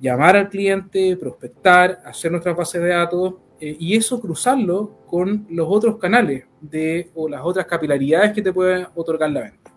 llamar 0.00 0.36
al 0.36 0.48
cliente, 0.48 1.16
prospectar, 1.16 2.02
hacer 2.04 2.32
nuestras 2.32 2.56
bases 2.56 2.82
de 2.82 2.88
datos 2.88 3.34
eh, 3.64 3.76
y 3.78 3.94
eso 3.94 4.20
cruzarlo 4.20 5.04
con 5.06 5.46
los 5.48 5.68
otros 5.70 5.96
canales 5.96 6.46
de, 6.60 7.12
o 7.14 7.28
las 7.28 7.42
otras 7.44 7.64
capilaridades 7.64 8.32
que 8.32 8.42
te 8.42 8.52
pueden 8.52 8.88
otorgar 8.96 9.30
la 9.30 9.42
venta. 9.42 9.70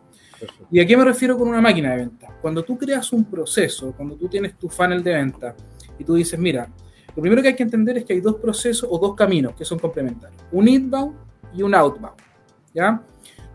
¿Y 0.71 0.79
a 0.79 0.87
qué 0.87 0.97
me 0.97 1.05
refiero 1.05 1.37
con 1.37 1.47
una 1.47 1.61
máquina 1.61 1.91
de 1.91 1.97
venta? 1.97 2.35
Cuando 2.41 2.63
tú 2.63 2.79
creas 2.79 3.13
un 3.13 3.25
proceso, 3.25 3.93
cuando 3.95 4.15
tú 4.15 4.27
tienes 4.27 4.57
tu 4.57 4.69
funnel 4.69 5.03
de 5.03 5.13
venta 5.13 5.55
y 5.99 6.03
tú 6.03 6.15
dices, 6.15 6.39
mira, 6.39 6.67
lo 7.15 7.21
primero 7.21 7.43
que 7.43 7.49
hay 7.49 7.55
que 7.55 7.61
entender 7.61 7.99
es 7.99 8.05
que 8.05 8.13
hay 8.13 8.21
dos 8.21 8.37
procesos 8.37 8.89
o 8.91 8.97
dos 8.97 9.13
caminos 9.13 9.53
que 9.53 9.63
son 9.63 9.77
complementarios, 9.77 10.41
un 10.51 10.67
inbound 10.67 11.15
y 11.53 11.61
un 11.61 11.75
outbound. 11.75 12.17
¿ya? 12.73 13.03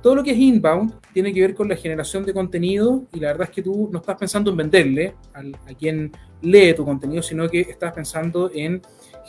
Todo 0.01 0.15
lo 0.15 0.23
que 0.23 0.31
es 0.31 0.39
inbound 0.39 0.95
tiene 1.13 1.35
que 1.35 1.41
ver 1.41 1.57
con 1.57 1.69
la 1.69 1.75
generación 1.75 2.25
de 2.25 2.33
contenido 2.33 3.03
y 3.13 3.19
la 3.19 3.33
verdad 3.33 3.49
es 3.49 3.55
que 3.57 3.63
tú 3.63 3.89
no 3.91 3.99
estás 3.99 4.17
pensando 4.17 4.53
en 4.53 4.57
venderle 4.59 5.17
a 5.35 5.75
quien 5.75 6.13
lee 6.41 6.73
tu 6.73 6.85
contenido, 6.85 7.21
sino 7.21 7.49
que 7.49 7.63
estás 7.63 7.93
pensando 7.93 8.49
en 8.55 8.81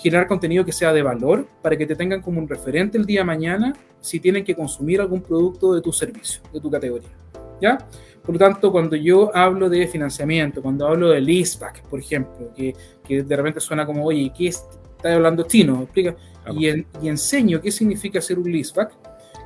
generar 0.02 0.28
contenido 0.28 0.66
que 0.66 0.72
sea 0.72 0.92
de 0.94 1.04
valor 1.04 1.48
para 1.62 1.78
que 1.78 1.86
te 1.86 1.96
tengan 1.96 2.22
como 2.22 2.40
un 2.40 2.48
referente 2.48 2.98
el 2.98 3.06
día 3.06 3.22
de 3.22 3.26
mañana 3.26 3.74
si 4.00 4.20
tienen 4.20 4.44
que 4.44 4.56
consumir 4.56 5.00
algún 5.00 5.22
producto 5.22 5.74
de 5.74 5.82
tu 5.82 5.94
servicio, 5.94 6.42
de 6.52 6.60
tu 6.60 6.72
categoría. 6.72 7.10
¿Ya? 7.62 7.78
Por 8.24 8.34
lo 8.34 8.40
tanto, 8.40 8.72
cuando 8.72 8.96
yo 8.96 9.36
hablo 9.36 9.70
de 9.70 9.88
financiamiento, 9.88 10.64
cuando 10.64 10.88
hablo 10.88 11.10
de 11.10 11.22
leaseback, 11.22 11.84
por 11.84 12.00
ejemplo, 12.00 12.52
que, 12.56 12.74
que 13.04 13.22
de 13.22 13.36
repente 13.36 13.60
suena 13.60 13.86
como, 13.86 14.04
oye, 14.04 14.32
¿qué 14.36 14.48
estás 14.48 14.76
hablando 15.04 15.44
chino? 15.44 15.84
Explica. 15.84 16.16
Y, 16.52 16.68
y, 16.68 17.08
enseño 17.08 17.62
qué 17.62 17.72
significa 17.72 18.18
hacer 18.18 18.40
un 18.40 18.52
leaseback, 18.52 18.94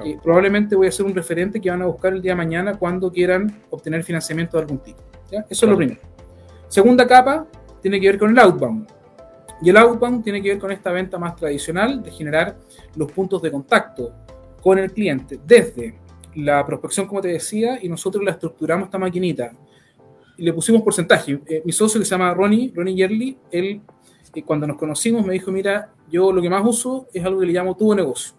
eh, 0.06 0.18
probablemente 0.24 0.78
voy 0.78 0.88
a 0.88 0.92
ser 0.92 1.06
un 1.06 1.14
referente 1.14 1.60
que 1.60 1.70
van 1.70 1.82
a 1.82 1.88
buscar 1.88 2.14
el 2.14 2.22
día 2.22 2.32
de 2.32 2.38
mañana 2.38 2.78
cuando 2.78 3.12
quieran 3.12 3.64
obtener 3.70 4.02
financiamiento 4.04 4.56
de 4.56 4.64
algún 4.64 4.80
tipo. 4.80 5.02
¿ya? 5.30 5.46
Eso 5.50 5.66
es 5.66 5.72
lo 5.72 5.78
primero. 5.78 6.00
Segunda 6.70 7.06
capa 7.06 7.46
tiene 7.82 8.00
que 8.00 8.08
ver 8.08 8.18
con 8.18 8.32
el 8.32 8.40
outbound. 8.40 8.88
Y 9.62 9.70
el 9.70 9.78
outbound 9.78 10.24
tiene 10.24 10.42
que 10.42 10.50
ver 10.50 10.60
con 10.60 10.72
esta 10.72 10.92
venta 10.92 11.18
más 11.18 11.36
tradicional 11.36 12.04
de 12.04 12.12
generar 12.12 12.58
los 12.96 13.12
puntos 13.12 13.42
de 13.42 13.52
contacto 13.52 14.12
con 14.62 14.78
el 14.80 14.92
cliente 14.92 15.40
desde 15.46 15.96
la 16.36 16.66
prospección, 16.66 17.08
como 17.08 17.22
te 17.22 17.30
decía, 17.30 17.80
y 17.82 17.88
nosotros 17.88 18.24
la 18.24 18.32
estructuramos 18.32 18.88
esta 18.88 18.98
maquinita. 18.98 19.52
Y 20.38 20.44
le 20.44 20.54
pusimos 20.54 20.82
porcentaje. 20.82 21.40
Eh, 21.48 21.62
mi 21.64 21.72
socio 21.72 22.00
que 22.00 22.06
se 22.06 22.12
llama 22.12 22.34
Ronnie, 22.34 22.74
Ronnie 22.76 22.96
Yerli, 22.96 23.38
él 23.52 23.82
eh, 24.34 24.44
cuando 24.44 24.68
nos 24.68 24.78
conocimos 24.78 25.26
me 25.26 25.34
dijo, 25.34 25.52
mira, 25.52 25.90
yo 26.10 26.32
lo 26.32 26.42
que 26.42 26.50
más 26.50 26.66
uso 26.66 27.08
es 27.14 27.24
algo 27.24 27.40
que 27.40 27.46
le 27.46 27.54
llamo 27.54 27.76
tubo 27.76 27.96
negocio. 27.96 28.36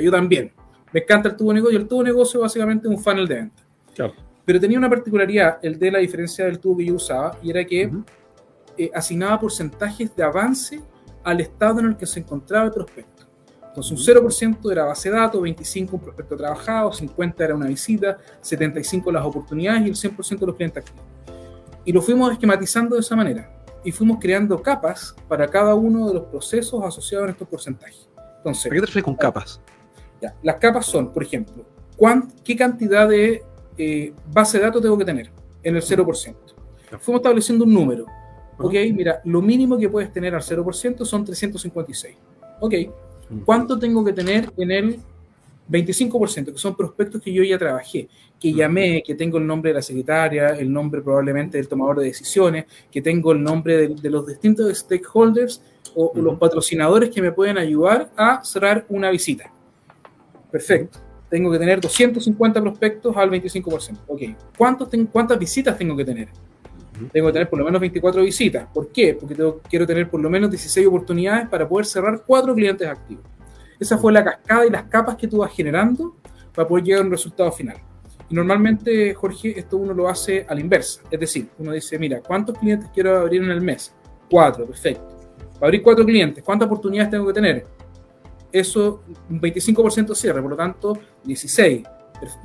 yo 0.00 0.10
también. 0.10 0.52
Me 0.92 1.00
encanta 1.00 1.30
el 1.30 1.36
tubo 1.36 1.52
negocio. 1.52 1.76
El 1.76 1.88
tubo 1.88 2.04
negocio 2.04 2.40
básicamente 2.40 2.86
es 2.86 2.94
un 2.94 3.02
funnel 3.02 3.26
de 3.26 3.34
venta. 3.34 3.62
Pero 4.44 4.60
tenía 4.60 4.78
una 4.78 4.88
particularidad, 4.88 5.58
el 5.62 5.78
de 5.78 5.90
la 5.90 5.98
diferencia 5.98 6.44
del 6.44 6.60
tubo 6.60 6.76
que 6.76 6.86
yo 6.86 6.94
usaba, 6.94 7.36
y 7.42 7.50
era 7.50 7.64
que 7.64 7.90
eh, 8.76 8.90
asignaba 8.94 9.40
porcentajes 9.40 10.14
de 10.14 10.22
avance 10.22 10.80
al 11.22 11.40
estado 11.40 11.80
en 11.80 11.86
el 11.86 11.96
que 11.96 12.06
se 12.06 12.20
encontraba 12.20 12.66
el 12.66 12.72
prospecto. 12.72 13.24
Entonces, 13.68 14.08
un 14.08 14.22
0% 14.22 14.70
era 14.70 14.84
base 14.84 15.10
de 15.10 15.16
datos, 15.16 15.42
25% 15.42 15.92
un 15.92 16.00
prospecto 16.00 16.36
trabajado, 16.36 16.92
50% 16.92 17.34
era 17.38 17.54
una 17.56 17.66
visita, 17.66 18.18
75% 18.40 19.10
las 19.10 19.24
oportunidades 19.24 19.82
y 19.82 19.88
el 19.88 19.96
100% 19.96 20.38
de 20.38 20.46
los 20.46 20.54
clientes 20.54 20.84
activos. 20.84 21.04
Y 21.84 21.92
lo 21.92 22.00
fuimos 22.00 22.32
esquematizando 22.32 22.94
de 22.94 23.00
esa 23.00 23.16
manera 23.16 23.50
y 23.82 23.90
fuimos 23.90 24.18
creando 24.20 24.62
capas 24.62 25.14
para 25.28 25.48
cada 25.48 25.74
uno 25.74 26.06
de 26.08 26.14
los 26.14 26.24
procesos 26.24 26.82
asociados 26.84 27.28
a 27.28 27.30
estos 27.32 27.48
porcentajes. 27.48 28.08
Entonces, 28.38 28.64
¿Qué 28.64 28.80
te 28.80 28.86
refieres 28.86 29.04
con 29.04 29.16
capas? 29.16 29.60
Ya, 30.22 30.34
las 30.42 30.56
capas 30.56 30.86
son, 30.86 31.12
por 31.12 31.22
ejemplo, 31.22 31.64
¿qué 32.44 32.56
cantidad 32.56 33.08
de 33.08 33.42
eh, 33.76 34.14
base 34.32 34.58
de 34.58 34.64
datos 34.64 34.82
tengo 34.82 34.96
que 34.96 35.04
tener 35.04 35.30
en 35.62 35.76
el 35.76 35.82
0%? 35.82 36.36
Fuimos 37.00 37.20
estableciendo 37.20 37.64
un 37.64 37.74
número. 37.74 38.06
Ok, 38.58 38.74
mira, 38.92 39.20
lo 39.24 39.42
mínimo 39.42 39.76
que 39.78 39.88
puedes 39.88 40.12
tener 40.12 40.34
al 40.34 40.42
0% 40.42 41.04
son 41.04 41.24
356. 41.24 42.16
Ok, 42.60 42.74
¿cuánto 43.44 43.78
tengo 43.78 44.04
que 44.04 44.12
tener 44.12 44.52
en 44.56 44.70
el 44.70 45.00
25%, 45.68 46.52
que 46.52 46.58
son 46.58 46.76
prospectos 46.76 47.22
que 47.22 47.32
yo 47.32 47.42
ya 47.42 47.58
trabajé, 47.58 48.08
que 48.38 48.52
llamé, 48.52 49.02
que 49.04 49.14
tengo 49.14 49.38
el 49.38 49.46
nombre 49.46 49.70
de 49.70 49.76
la 49.76 49.82
secretaria, 49.82 50.48
el 50.50 50.72
nombre 50.72 51.00
probablemente 51.00 51.56
del 51.56 51.68
tomador 51.68 52.00
de 52.00 52.06
decisiones, 52.06 52.66
que 52.90 53.00
tengo 53.00 53.32
el 53.32 53.42
nombre 53.42 53.88
de, 53.88 54.10
los 54.10 54.26
distintos 54.26 54.76
stakeholders 54.76 55.62
o 55.94 56.12
los 56.16 56.38
patrocinadores 56.38 57.10
que 57.10 57.22
me 57.22 57.32
pueden 57.32 57.56
ayudar 57.58 58.10
a 58.16 58.44
cerrar 58.44 58.84
una 58.88 59.10
visita. 59.10 59.50
Perfecto. 60.50 60.98
Tengo 61.30 61.50
que 61.50 61.58
tener 61.58 61.80
250 61.80 62.60
prospectos 62.60 63.16
al 63.16 63.30
25%. 63.30 63.98
Ok. 64.06 64.22
¿Cuántos 64.56 64.88
¿Cuántas 65.10 65.38
visitas 65.38 65.76
tengo 65.76 65.96
que 65.96 66.04
tener? 66.04 66.28
Tengo 67.12 67.26
que 67.28 67.32
tener 67.32 67.50
por 67.50 67.58
lo 67.58 67.64
menos 67.64 67.80
24 67.80 68.22
visitas. 68.22 68.68
¿Por 68.72 68.88
qué? 68.88 69.14
Porque 69.14 69.36
quiero 69.68 69.86
tener 69.86 70.08
por 70.08 70.20
lo 70.20 70.30
menos 70.30 70.50
16 70.50 70.86
oportunidades 70.86 71.48
para 71.48 71.68
poder 71.68 71.86
cerrar 71.86 72.22
cuatro 72.26 72.54
clientes 72.54 72.86
activos. 72.86 73.24
Esa 73.78 73.98
fue 73.98 74.12
la 74.12 74.22
cascada 74.22 74.66
y 74.66 74.70
las 74.70 74.84
capas 74.84 75.16
que 75.16 75.26
tú 75.26 75.38
vas 75.38 75.52
generando 75.52 76.16
para 76.54 76.68
poder 76.68 76.84
llegar 76.84 77.02
a 77.02 77.04
un 77.04 77.10
resultado 77.10 77.50
final. 77.50 77.76
Y 78.30 78.34
normalmente, 78.34 79.12
Jorge, 79.14 79.58
esto 79.58 79.76
uno 79.76 79.92
lo 79.92 80.08
hace 80.08 80.46
a 80.48 80.54
la 80.54 80.60
inversa. 80.60 81.02
Es 81.10 81.20
decir, 81.20 81.48
uno 81.58 81.72
dice, 81.72 81.98
mira, 81.98 82.20
¿cuántos 82.20 82.56
clientes 82.56 82.88
quiero 82.94 83.18
abrir 83.18 83.42
en 83.42 83.50
el 83.50 83.60
mes? 83.60 83.94
Cuatro, 84.30 84.64
perfecto. 84.64 85.18
Para 85.54 85.66
abrir 85.66 85.82
cuatro 85.82 86.04
clientes, 86.04 86.42
¿cuántas 86.42 86.66
oportunidades 86.66 87.10
tengo 87.10 87.26
que 87.26 87.32
tener? 87.32 87.66
Eso, 88.52 89.02
un 89.28 89.40
25% 89.40 90.14
cierre, 90.14 90.40
por 90.40 90.52
lo 90.52 90.56
tanto, 90.56 90.96
16. 91.24 91.82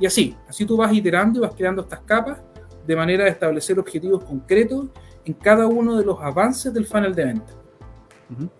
Y 0.00 0.06
así, 0.06 0.36
así 0.48 0.66
tú 0.66 0.76
vas 0.76 0.92
iterando 0.92 1.38
y 1.38 1.42
vas 1.42 1.54
creando 1.54 1.82
estas 1.82 2.00
capas 2.00 2.42
de 2.90 2.96
manera 2.96 3.22
de 3.22 3.30
establecer 3.30 3.78
objetivos 3.78 4.24
concretos 4.24 4.86
en 5.24 5.34
cada 5.34 5.68
uno 5.68 5.96
de 5.96 6.04
los 6.04 6.18
avances 6.20 6.74
del 6.74 6.86
funnel 6.86 7.14
de 7.14 7.24
venta. 7.24 7.52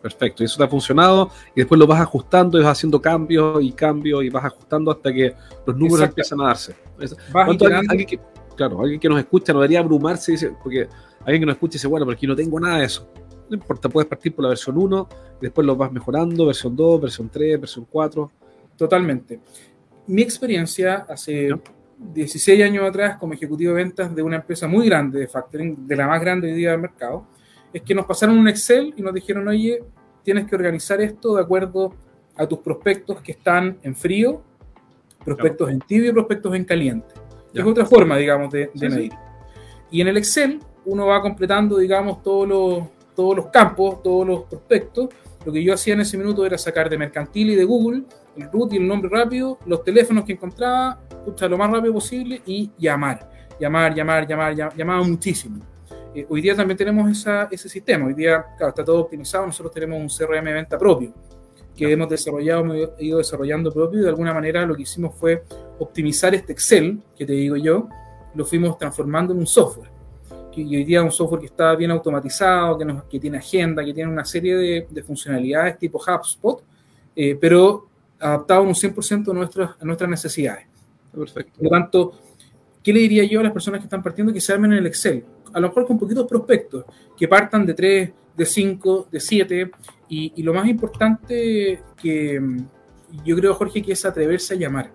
Perfecto, 0.01 0.45
y 0.45 0.47
eso 0.47 0.57
te 0.57 0.63
ha 0.63 0.69
funcionado 0.69 1.33
y 1.53 1.63
después 1.63 1.77
lo 1.81 1.87
vas 1.87 2.01
ajustando 2.01 2.61
y 2.61 2.63
vas 2.63 2.79
haciendo 2.79 3.03
cambios 3.03 3.61
y 3.61 3.73
cambios 3.73 4.23
y 4.23 4.31
vas 4.31 4.45
ajustando 4.45 4.93
hasta 4.93 5.13
que 5.13 5.35
los 5.67 5.77
números 5.77 6.09
empiezan 6.09 6.41
a 6.43 6.45
darse. 6.45 6.77
Alguien, 7.35 8.07
que, 8.07 8.21
claro, 8.55 8.81
alguien 8.81 9.01
que 9.01 9.09
nos 9.09 9.19
escucha 9.19 9.53
no 9.53 9.59
debería 9.59 9.81
abrumarse, 9.81 10.31
dice, 10.31 10.55
porque 10.63 10.89
alguien 11.21 11.41
que 11.41 11.47
nos 11.47 11.55
escucha 11.55 11.73
dice, 11.73 11.89
bueno, 11.89 12.07
pero 12.07 12.17
aquí 12.17 12.27
no 12.29 12.37
tengo 12.37 12.61
nada 12.61 12.79
de 12.79 12.85
eso. 12.85 13.09
No 13.49 13.57
importa, 13.57 13.89
puedes 13.89 14.09
partir 14.09 14.33
por 14.33 14.45
la 14.45 14.51
versión 14.51 14.79
1 14.79 15.09
y 15.41 15.43
después 15.43 15.67
lo 15.67 15.75
vas 15.75 15.91
mejorando, 15.91 16.47
versión 16.47 16.77
2, 16.77 17.01
versión 17.01 17.29
3, 17.29 17.61
versión 17.61 17.85
4. 17.91 18.31
Totalmente. 18.77 19.41
Mi 20.07 20.23
experiencia 20.23 21.07
hace 21.09 21.51
16 22.01 22.63
años 22.63 22.89
atrás 22.89 23.19
como 23.19 23.35
ejecutivo 23.35 23.75
de 23.75 23.83
ventas 23.83 24.15
de 24.15 24.23
una 24.23 24.37
empresa 24.37 24.67
muy 24.67 24.87
grande 24.87 25.21
de 25.21 25.29
factoring, 25.29 25.87
de 25.87 25.97
la 25.97 26.07
más 26.07 26.21
grande 26.21 26.49
hoy 26.49 26.55
día 26.55 26.71
del 26.73 26.81
mercado, 26.81 27.27
es 27.73 27.83
que 27.83 27.95
nos 27.95 28.07
pasaron 28.07 28.39
un 28.39 28.49
Excel 28.49 28.95
y 28.97 29.03
nos 29.03 29.13
dijeron, 29.13 29.47
oye, 29.47 29.83
tienes 30.25 30.47
que 30.47 30.57
organizar 30.57 31.01
esto 31.01 31.37
de 31.37 31.43
acuerdo 31.43 31.95
a 32.37 32.47
tus 32.47 32.59
prospectos 32.61 33.21
que 33.21 33.33
están 33.33 33.79
en 33.83 33.95
frío, 33.95 34.43
prospectos 35.25 35.71
en 35.71 35.81
tibio 35.81 36.11
y 36.11 36.13
prospectos 36.13 36.55
en 36.55 36.65
caliente. 36.65 37.15
Es 37.53 37.65
otra 37.65 37.85
forma, 37.85 38.17
digamos, 38.17 38.51
de, 38.51 38.71
medir. 38.75 39.13
Y 39.91 40.01
en 40.01 40.09
el 40.09 40.17
Excel 40.17 40.59
uno 40.87 41.07
va 41.07 41.21
completando, 41.21 41.79
digamos, 41.79 42.23
todos 42.23 42.49
los, 42.49 42.85
todos 43.15 43.37
los 43.37 43.47
campos, 43.49 44.03
todos 44.03 44.27
los 44.27 44.45
prospectos. 44.45 45.09
Lo 45.45 45.53
que 45.53 45.63
yo 45.63 45.75
hacía 45.75 45.95
en 45.95 46.01
ese 46.01 46.17
minuto 46.17 46.47
era 46.47 46.57
sacar 46.57 46.89
de 46.89 46.97
Mercantil 46.97 47.51
y 47.51 47.55
de 47.57 47.65
Google 47.65 48.05
el 48.37 48.51
root 48.51 48.73
y 48.73 48.77
el 48.77 48.87
nombre 48.87 49.11
rápido, 49.11 49.59
los 49.67 49.85
teléfonos 49.85 50.25
que 50.25 50.33
encontraba, 50.33 51.01
lo 51.49 51.59
más 51.59 51.71
rápido 51.71 51.95
posible 51.95 52.43
y 52.47 52.71
llamar. 52.79 53.31
Llamar, 53.59 53.95
llamar, 53.95 54.27
llamar, 54.27 54.77
llamaba 54.77 55.03
muchísimo. 55.03 55.61
Eh, 56.15 56.27
hoy 56.29 56.41
día 56.41 56.57
también 56.57 56.77
tenemos 56.77 57.27
ese 57.51 57.69
sistema. 57.69 58.07
Hoy 58.07 58.15
día, 58.15 58.45
claro, 58.57 58.71
está 58.71 58.85
todo 58.85 59.01
optimizado. 59.01 59.47
Nosotros 59.47 59.73
tenemos 59.73 60.01
un 60.01 60.09
CRM 60.09 60.45
de 60.45 60.53
venta 60.53 60.79
propio 60.79 61.13
que 61.77 61.91
hemos 61.91 62.11
desarrollado, 62.11 62.61
hemos 62.61 62.77
ido 62.99 63.19
desarrollando 63.19 63.73
propio 63.73 64.01
y 64.01 64.03
de 64.03 64.09
alguna 64.11 64.35
manera 64.35 64.67
lo 64.67 64.75
que 64.75 64.83
hicimos 64.83 65.15
fue 65.15 65.45
optimizar 65.79 66.35
este 66.35 66.53
Excel, 66.53 67.01
que 67.17 67.25
te 67.25 67.33
digo 67.33 67.57
yo, 67.57 67.89
lo 68.35 68.45
fuimos 68.45 68.77
transformando 68.77 69.33
en 69.33 69.39
un 69.39 69.47
software. 69.47 69.89
Y 70.55 70.77
hoy 70.77 70.85
día 70.85 70.99
es 70.99 71.05
un 71.05 71.13
software 71.13 71.41
que 71.41 71.47
está 71.47 71.75
bien 71.75 71.91
automatizado, 71.91 72.77
que, 72.77 72.87
que 73.09 73.19
tiene 73.19 73.39
agenda, 73.39 73.83
que 73.83 73.95
tiene 73.95 74.13
una 74.13 74.27
serie 74.27 74.87
de, 74.91 75.03
funcionalidades 75.03 75.79
tipo 75.79 75.99
HubSpot, 75.99 76.63
eh, 77.17 77.39
pero 77.41 77.87
adaptado 78.19 78.63
en 78.63 78.69
un 78.69 78.75
100% 78.75 79.31
a 79.31 79.33
nuestras, 79.33 79.71
a 79.81 79.85
nuestras 79.85 80.11
necesidades. 80.11 80.67
Perfecto. 81.13 81.53
Por 81.57 81.65
lo 81.65 81.71
tanto, 81.71 82.13
¿qué 82.83 82.93
le 82.93 83.01
diría 83.01 83.25
yo 83.25 83.41
a 83.41 83.43
las 83.43 83.53
personas 83.53 83.81
que 83.81 83.85
están 83.85 84.03
partiendo 84.03 84.33
que 84.33 84.41
se 84.41 84.53
armen 84.53 84.73
en 84.73 84.79
el 84.79 84.87
Excel? 84.87 85.25
A 85.53 85.61
lo 85.61 85.69
mejor 85.69 85.87
con 85.87 85.99
poquitos 85.99 86.27
prospectos, 86.27 86.85
que 87.17 87.27
partan 87.27 87.67
de 87.67 87.75
3, 87.75 88.11
de 88.37 88.47
5, 88.47 89.09
de 89.11 89.21
7, 89.21 89.71
y, 90.09 90.43
lo 90.43 90.53
más 90.53 90.67
importante 90.67 91.81
que 92.01 92.41
yo 93.25 93.37
creo, 93.37 93.55
Jorge, 93.55 93.83
que 93.83 93.93
es 93.93 94.05
atreverse 94.05 94.55
a 94.55 94.57
llamar. 94.57 94.91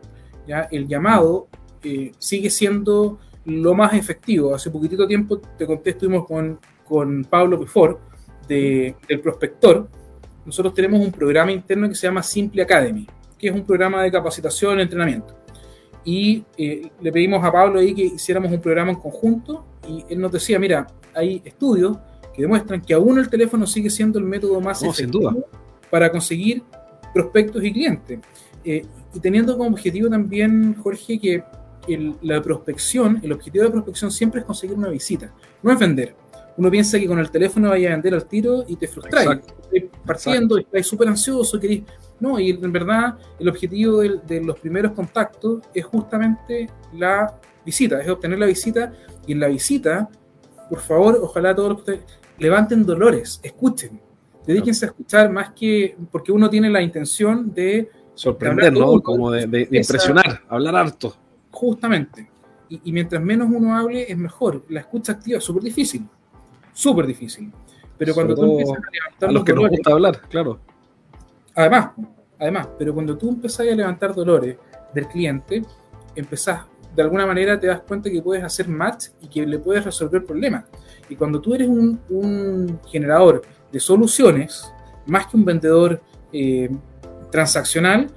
¿ya? 0.48 0.68
El 0.72 0.88
llamado 0.88 1.48
eh, 1.84 2.12
sigue 2.18 2.50
siendo 2.50 3.20
lo 3.46 3.74
más 3.74 3.94
efectivo. 3.94 4.54
Hace 4.54 4.72
poquitito 4.72 5.08
tiempo 5.08 5.40
te 5.40 5.66
conté, 5.66 5.92
estuvimos 5.92 6.26
con, 6.26 6.60
con 6.84 7.24
Pablo 7.26 7.60
Pifor, 7.60 8.00
de, 8.48 8.96
del 9.08 9.20
prospector. 9.22 9.90
Nosotros 10.46 10.74
tenemos 10.74 11.00
un 11.00 11.12
programa 11.12 11.52
interno 11.52 11.88
que 11.88 11.96
se 11.96 12.08
llama 12.08 12.24
Simple 12.24 12.62
Academy, 12.62 13.08
que 13.38 13.48
es 13.48 13.54
un 13.54 13.66
programa 13.66 14.04
de 14.04 14.12
capacitación 14.12 14.80
y 14.80 14.84
entrenamiento 14.84 15.45
y 16.06 16.46
eh, 16.56 16.92
le 17.02 17.12
pedimos 17.12 17.44
a 17.44 17.52
Pablo 17.52 17.80
ahí 17.80 17.94
que 17.96 18.04
hiciéramos 18.04 18.52
un 18.52 18.62
programa 18.62 18.92
en 18.92 18.98
conjunto 18.98 19.66
y 19.90 20.06
él 20.08 20.22
nos 20.22 20.32
decía, 20.32 20.60
mira, 20.60 20.86
hay 21.16 21.42
estudios 21.44 21.98
que 22.34 22.44
demuestran 22.44 22.82
que 22.82 22.94
aún 22.94 23.18
el 23.18 23.28
teléfono 23.28 23.66
sigue 23.66 23.90
siendo 23.90 24.20
el 24.20 24.26
método 24.26 24.62
más 24.62 24.84
efectivo 24.84 25.46
para 25.90 26.12
conseguir 26.12 26.62
prospectos 27.12 27.64
y 27.64 27.74
clientes. 27.74 28.20
Eh, 28.64 28.86
y 29.14 29.20
teniendo 29.20 29.58
como 29.58 29.70
objetivo 29.70 30.10
también, 30.10 30.76
Jorge, 30.76 31.20
que 31.20 31.44
la 32.22 32.42
prospección, 32.42 33.20
el 33.24 33.32
objetivo 33.32 33.64
de 33.64 33.72
prospección 33.72 34.12
siempre 34.12 34.42
es 34.42 34.46
conseguir 34.46 34.76
una 34.76 34.90
visita, 34.90 35.34
no 35.64 35.72
es 35.72 35.80
vender. 35.80 36.16
Uno 36.58 36.72
piensa 36.72 37.00
que 37.00 37.08
con 37.08 37.20
el 37.20 37.30
teléfono 37.32 37.70
vaya 37.70 37.90
a 37.90 37.92
vender 37.92 38.14
al 38.14 38.26
tiro 38.28 38.64
y 38.68 38.76
te 38.76 38.88
frustras. 38.88 39.40
Estás 39.72 40.00
partiendo, 40.06 40.58
estás 40.58 40.88
súper 40.88 41.08
ansioso, 41.08 41.60
querés 41.60 41.82
No, 42.20 42.40
y 42.40 42.50
en 42.52 42.72
verdad 42.72 43.18
el 43.40 43.50
objetivo 43.50 44.00
de, 44.00 44.42
los 44.42 44.60
primeros 44.60 44.94
contactos 44.94 45.62
es 45.74 45.86
justamente 45.86 46.70
la 46.94 47.40
visita, 47.66 48.02
es 48.02 48.10
obtener 48.10 48.40
la 48.40 48.46
visita 48.46 48.94
y 49.28 49.34
en 49.34 49.40
la 49.40 49.48
visita, 49.48 50.10
por 50.70 50.80
favor, 50.80 51.20
ojalá 51.22 51.54
todos 51.54 51.70
los 51.70 51.84
que 51.84 52.00
levanten 52.38 52.86
dolores, 52.86 53.40
escuchen, 53.44 54.00
dedíquense 54.46 54.86
a 54.86 54.90
escuchar 54.90 55.30
más 55.30 55.52
que 55.52 55.98
porque 56.12 56.32
uno 56.32 56.50
tiene 56.50 56.70
la 56.70 56.82
intención 56.82 57.54
de 57.54 57.90
sorprender, 58.14 58.74
¿no? 58.74 59.02
Como 59.02 59.32
de, 59.32 59.68
impresionar, 59.72 60.42
hablar 60.48 60.76
harto. 60.76 61.16
Justamente. 61.52 62.30
Y, 62.68 62.92
mientras 62.92 63.22
menos 63.22 63.48
uno 63.52 63.78
hable, 63.78 64.12
es 64.12 64.18
mejor. 64.18 64.66
La 64.70 64.80
escucha 64.80 65.14
activa 65.14 65.38
es 65.38 65.44
súper 65.44 65.64
difícil. 65.64 66.08
Súper 66.74 67.06
difícil. 67.06 67.52
Pero 67.98 68.14
cuando 68.14 68.36
tú 68.36 68.44
empiezas 68.44 68.78
a 68.78 68.92
levantar. 68.92 69.30
A 69.30 69.32
los, 69.32 69.44
que 69.44 69.54
nos 69.54 69.70
gusta 69.70 69.92
hablar, 69.92 70.22
claro. 70.30 70.60
Además, 71.56 71.92
además, 72.40 72.68
pero 72.78 72.94
cuando 72.94 73.18
tú 73.18 73.30
empezás 73.30 73.62
a 73.62 73.64
levantar 73.64 74.14
dolores 74.14 74.58
del 74.94 75.08
cliente, 75.08 75.64
empezás, 76.16 76.66
de 76.96 77.02
alguna 77.02 77.26
manera 77.26 77.60
te 77.60 77.68
das 77.68 77.82
cuenta 77.82 78.10
que 78.10 78.22
puedes 78.22 78.44
hacer 78.44 78.68
match 78.68 79.08
y 79.22 79.28
que 79.28 79.46
le 79.46 79.60
puedes 79.60 79.84
resolver 79.84 80.26
problemas. 80.26 80.66
Y 81.10 81.16
cuando 81.16 81.40
tú 81.40 81.54
eres 81.54 81.68
un, 81.68 82.80
generador 82.88 83.42
de 83.72 83.80
soluciones, 83.80 84.72
más 85.06 85.28
que 85.28 85.38
un 85.38 85.46
vendedor 85.46 86.02
eh, 86.32 86.70
transaccional, 87.32 88.10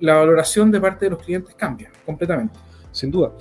la 0.00 0.16
valoración 0.16 0.70
de 0.70 0.80
parte 0.80 1.06
de 1.06 1.10
los 1.10 1.22
clientes 1.22 1.54
cambia 1.54 1.90
completamente. 2.04 2.58
Sin 2.92 3.10
duda. 3.10 3.32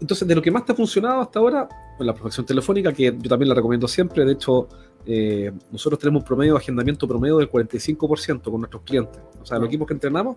Entonces, 0.00 0.26
de 0.26 0.34
lo 0.34 0.42
que 0.42 0.50
más 0.50 0.64
te 0.64 0.72
ha 0.72 0.74
funcionado 0.74 1.20
hasta 1.20 1.38
ahora, 1.38 1.68
pues 1.96 2.06
la 2.06 2.14
profesión 2.14 2.44
telefónica, 2.44 2.92
que 2.92 3.16
yo 3.16 3.28
también 3.28 3.48
la 3.48 3.54
recomiendo 3.54 3.86
siempre, 3.86 4.24
de 4.24 4.32
hecho, 4.32 4.68
eh, 5.04 5.50
nosotros 5.70 5.98
tenemos 5.98 6.22
un 6.22 6.26
promedio 6.26 6.54
de 6.54 6.58
agendamiento 6.58 7.08
promedio 7.08 7.38
del 7.38 7.50
45% 7.50 8.42
con 8.42 8.60
nuestros 8.60 8.82
clientes. 8.82 9.20
O 9.40 9.46
sea, 9.46 9.58
los 9.58 9.68
equipos 9.68 9.86
que 9.86 9.94
entrenamos, 9.94 10.36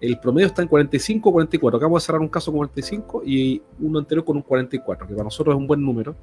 el 0.00 0.18
promedio 0.18 0.48
está 0.48 0.62
en 0.62 0.68
45 0.68 1.28
o 1.28 1.32
44. 1.32 1.76
Acabamos 1.76 2.02
de 2.02 2.06
cerrar 2.06 2.20
un 2.20 2.28
caso 2.28 2.50
con 2.50 2.58
45 2.58 3.22
y 3.24 3.60
uno 3.80 3.98
anterior 3.98 4.24
con 4.24 4.36
un 4.36 4.42
44, 4.42 5.06
que 5.06 5.14
para 5.14 5.24
nosotros 5.24 5.54
es 5.54 5.58
un 5.58 5.66
buen 5.66 5.82
número. 5.82 6.14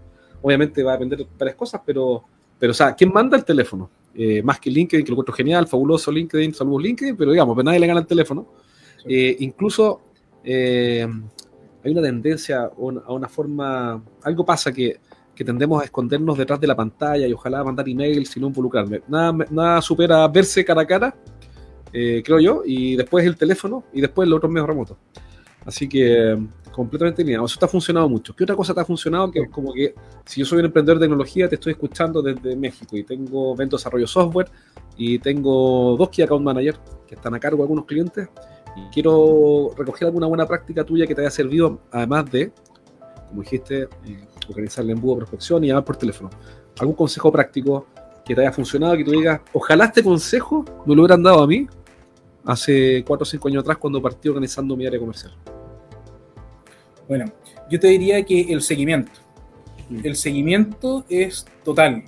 Obviamente 0.41 0.83
va 0.83 0.91
a 0.91 0.93
depender 0.93 1.19
de 1.19 1.27
varias 1.37 1.55
cosas, 1.55 1.81
pero, 1.85 2.23
pero 2.57 2.71
o 2.71 2.73
sea, 2.73 2.95
¿quién 2.95 3.11
manda 3.11 3.37
el 3.37 3.45
teléfono? 3.45 3.89
Eh, 4.13 4.41
más 4.43 4.59
que 4.59 4.69
LinkedIn, 4.69 5.05
que 5.05 5.11
lo 5.11 5.15
encuentro 5.15 5.33
genial, 5.33 5.67
fabuloso 5.67 6.11
LinkedIn, 6.11 6.53
saludos 6.53 6.83
LinkedIn, 6.83 7.15
pero 7.15 7.31
digamos, 7.31 7.55
pues 7.55 7.65
nadie 7.65 7.79
le 7.79 7.87
gana 7.87 7.99
el 7.99 8.07
teléfono. 8.07 8.47
Eh, 9.05 9.35
incluso 9.39 10.01
hay 10.43 11.91
una 11.91 12.01
tendencia 12.01 12.63
a 12.65 12.71
una, 13.13 13.27
forma, 13.27 14.03
algo 14.23 14.45
pasa 14.45 14.71
que, 14.71 14.99
que, 15.43 15.45
tendemos 15.45 15.81
a 15.81 15.85
escondernos 15.85 16.37
detrás 16.37 16.59
de 16.59 16.67
la 16.67 16.75
pantalla 16.75 17.27
y 17.27 17.33
ojalá 17.33 17.63
mandar 17.63 17.87
emails 17.87 18.35
y 18.37 18.39
no 18.39 18.47
involucrarme. 18.47 19.01
Nada, 19.07 19.45
nada 19.49 19.81
supera 19.81 20.27
verse 20.27 20.63
cara 20.63 20.81
a 20.81 20.87
cara, 20.87 21.15
creo 21.91 22.39
yo, 22.39 22.61
y 22.65 22.95
después 22.95 23.25
el 23.25 23.35
teléfono 23.35 23.83
y 23.93 24.01
después 24.01 24.27
los 24.27 24.37
otros 24.37 24.51
medios 24.51 24.67
remotos. 24.67 24.97
Así 25.65 25.87
que 25.87 26.37
completamente 26.71 27.21
alineado. 27.21 27.45
Eso 27.45 27.59
te 27.59 27.65
ha 27.65 27.67
funcionado 27.67 28.09
mucho. 28.09 28.35
¿Qué 28.35 28.43
otra 28.43 28.55
cosa 28.55 28.73
te 28.73 28.79
ha 28.79 28.85
funcionado? 28.85 29.29
Que 29.31 29.41
es 29.41 29.49
como 29.49 29.73
que 29.73 29.93
si 30.25 30.39
yo 30.39 30.45
soy 30.45 30.59
un 30.59 30.65
emprendedor 30.65 30.99
de 30.99 31.05
tecnología, 31.05 31.47
te 31.47 31.55
estoy 31.55 31.73
escuchando 31.73 32.21
desde 32.21 32.55
México 32.55 32.97
y 32.97 33.03
tengo 33.03 33.55
vendo 33.55 33.77
desarrollo 33.77 34.07
software 34.07 34.49
y 34.97 35.19
tengo 35.19 35.95
dos 35.97 36.09
Key 36.09 36.23
Account 36.23 36.43
Manager 36.43 36.79
que 37.07 37.15
están 37.15 37.35
a 37.35 37.39
cargo 37.39 37.57
de 37.57 37.63
algunos 37.63 37.85
clientes 37.85 38.29
y 38.75 38.81
quiero 38.93 39.71
recoger 39.77 40.07
alguna 40.07 40.27
buena 40.27 40.47
práctica 40.47 40.83
tuya 40.83 41.05
que 41.05 41.13
te 41.13 41.21
haya 41.21 41.31
servido, 41.31 41.81
además 41.91 42.31
de, 42.31 42.51
como 43.27 43.41
dijiste, 43.41 43.83
eh, 44.05 44.27
organizar 44.49 44.83
el 44.83 44.91
embudo 44.91 45.15
de 45.15 45.19
prospección 45.19 45.63
y 45.63 45.67
llamar 45.67 45.85
por 45.85 45.97
teléfono. 45.97 46.29
¿Algún 46.79 46.95
consejo 46.95 47.31
práctico 47.31 47.87
que 48.25 48.35
te 48.35 48.41
haya 48.41 48.51
funcionado, 48.51 48.95
que 48.95 49.03
tú 49.03 49.11
digas, 49.11 49.41
ojalá 49.53 49.85
este 49.85 50.03
consejo 50.03 50.63
me 50.85 50.95
lo 50.95 51.01
hubieran 51.01 51.23
dado 51.23 51.43
a 51.43 51.47
mí 51.47 51.67
hace 52.45 53.03
cuatro 53.05 53.23
o 53.23 53.25
cinco 53.25 53.47
años 53.47 53.61
atrás 53.61 53.77
cuando 53.77 54.01
partí 54.01 54.29
organizando 54.29 54.75
mi 54.75 54.85
área 54.85 54.99
comercial? 54.99 55.33
Bueno, 57.07 57.25
yo 57.69 57.79
te 57.79 57.87
diría 57.87 58.23
que 58.23 58.41
el 58.41 58.61
seguimiento. 58.61 59.11
Mm. 59.89 59.99
El 60.03 60.15
seguimiento 60.15 61.05
es 61.09 61.45
total. 61.63 62.03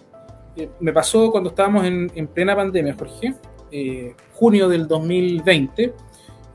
Eh, 0.56 0.70
me 0.80 0.94
pasó 0.94 1.32
cuando 1.32 1.50
estábamos 1.50 1.86
en, 1.86 2.28
plena 2.28 2.56
pandemia, 2.56 2.96
Jorge, 2.98 3.34
eh, 3.72 4.16
junio 4.34 4.70
del 4.70 4.88
2020, 4.88 5.94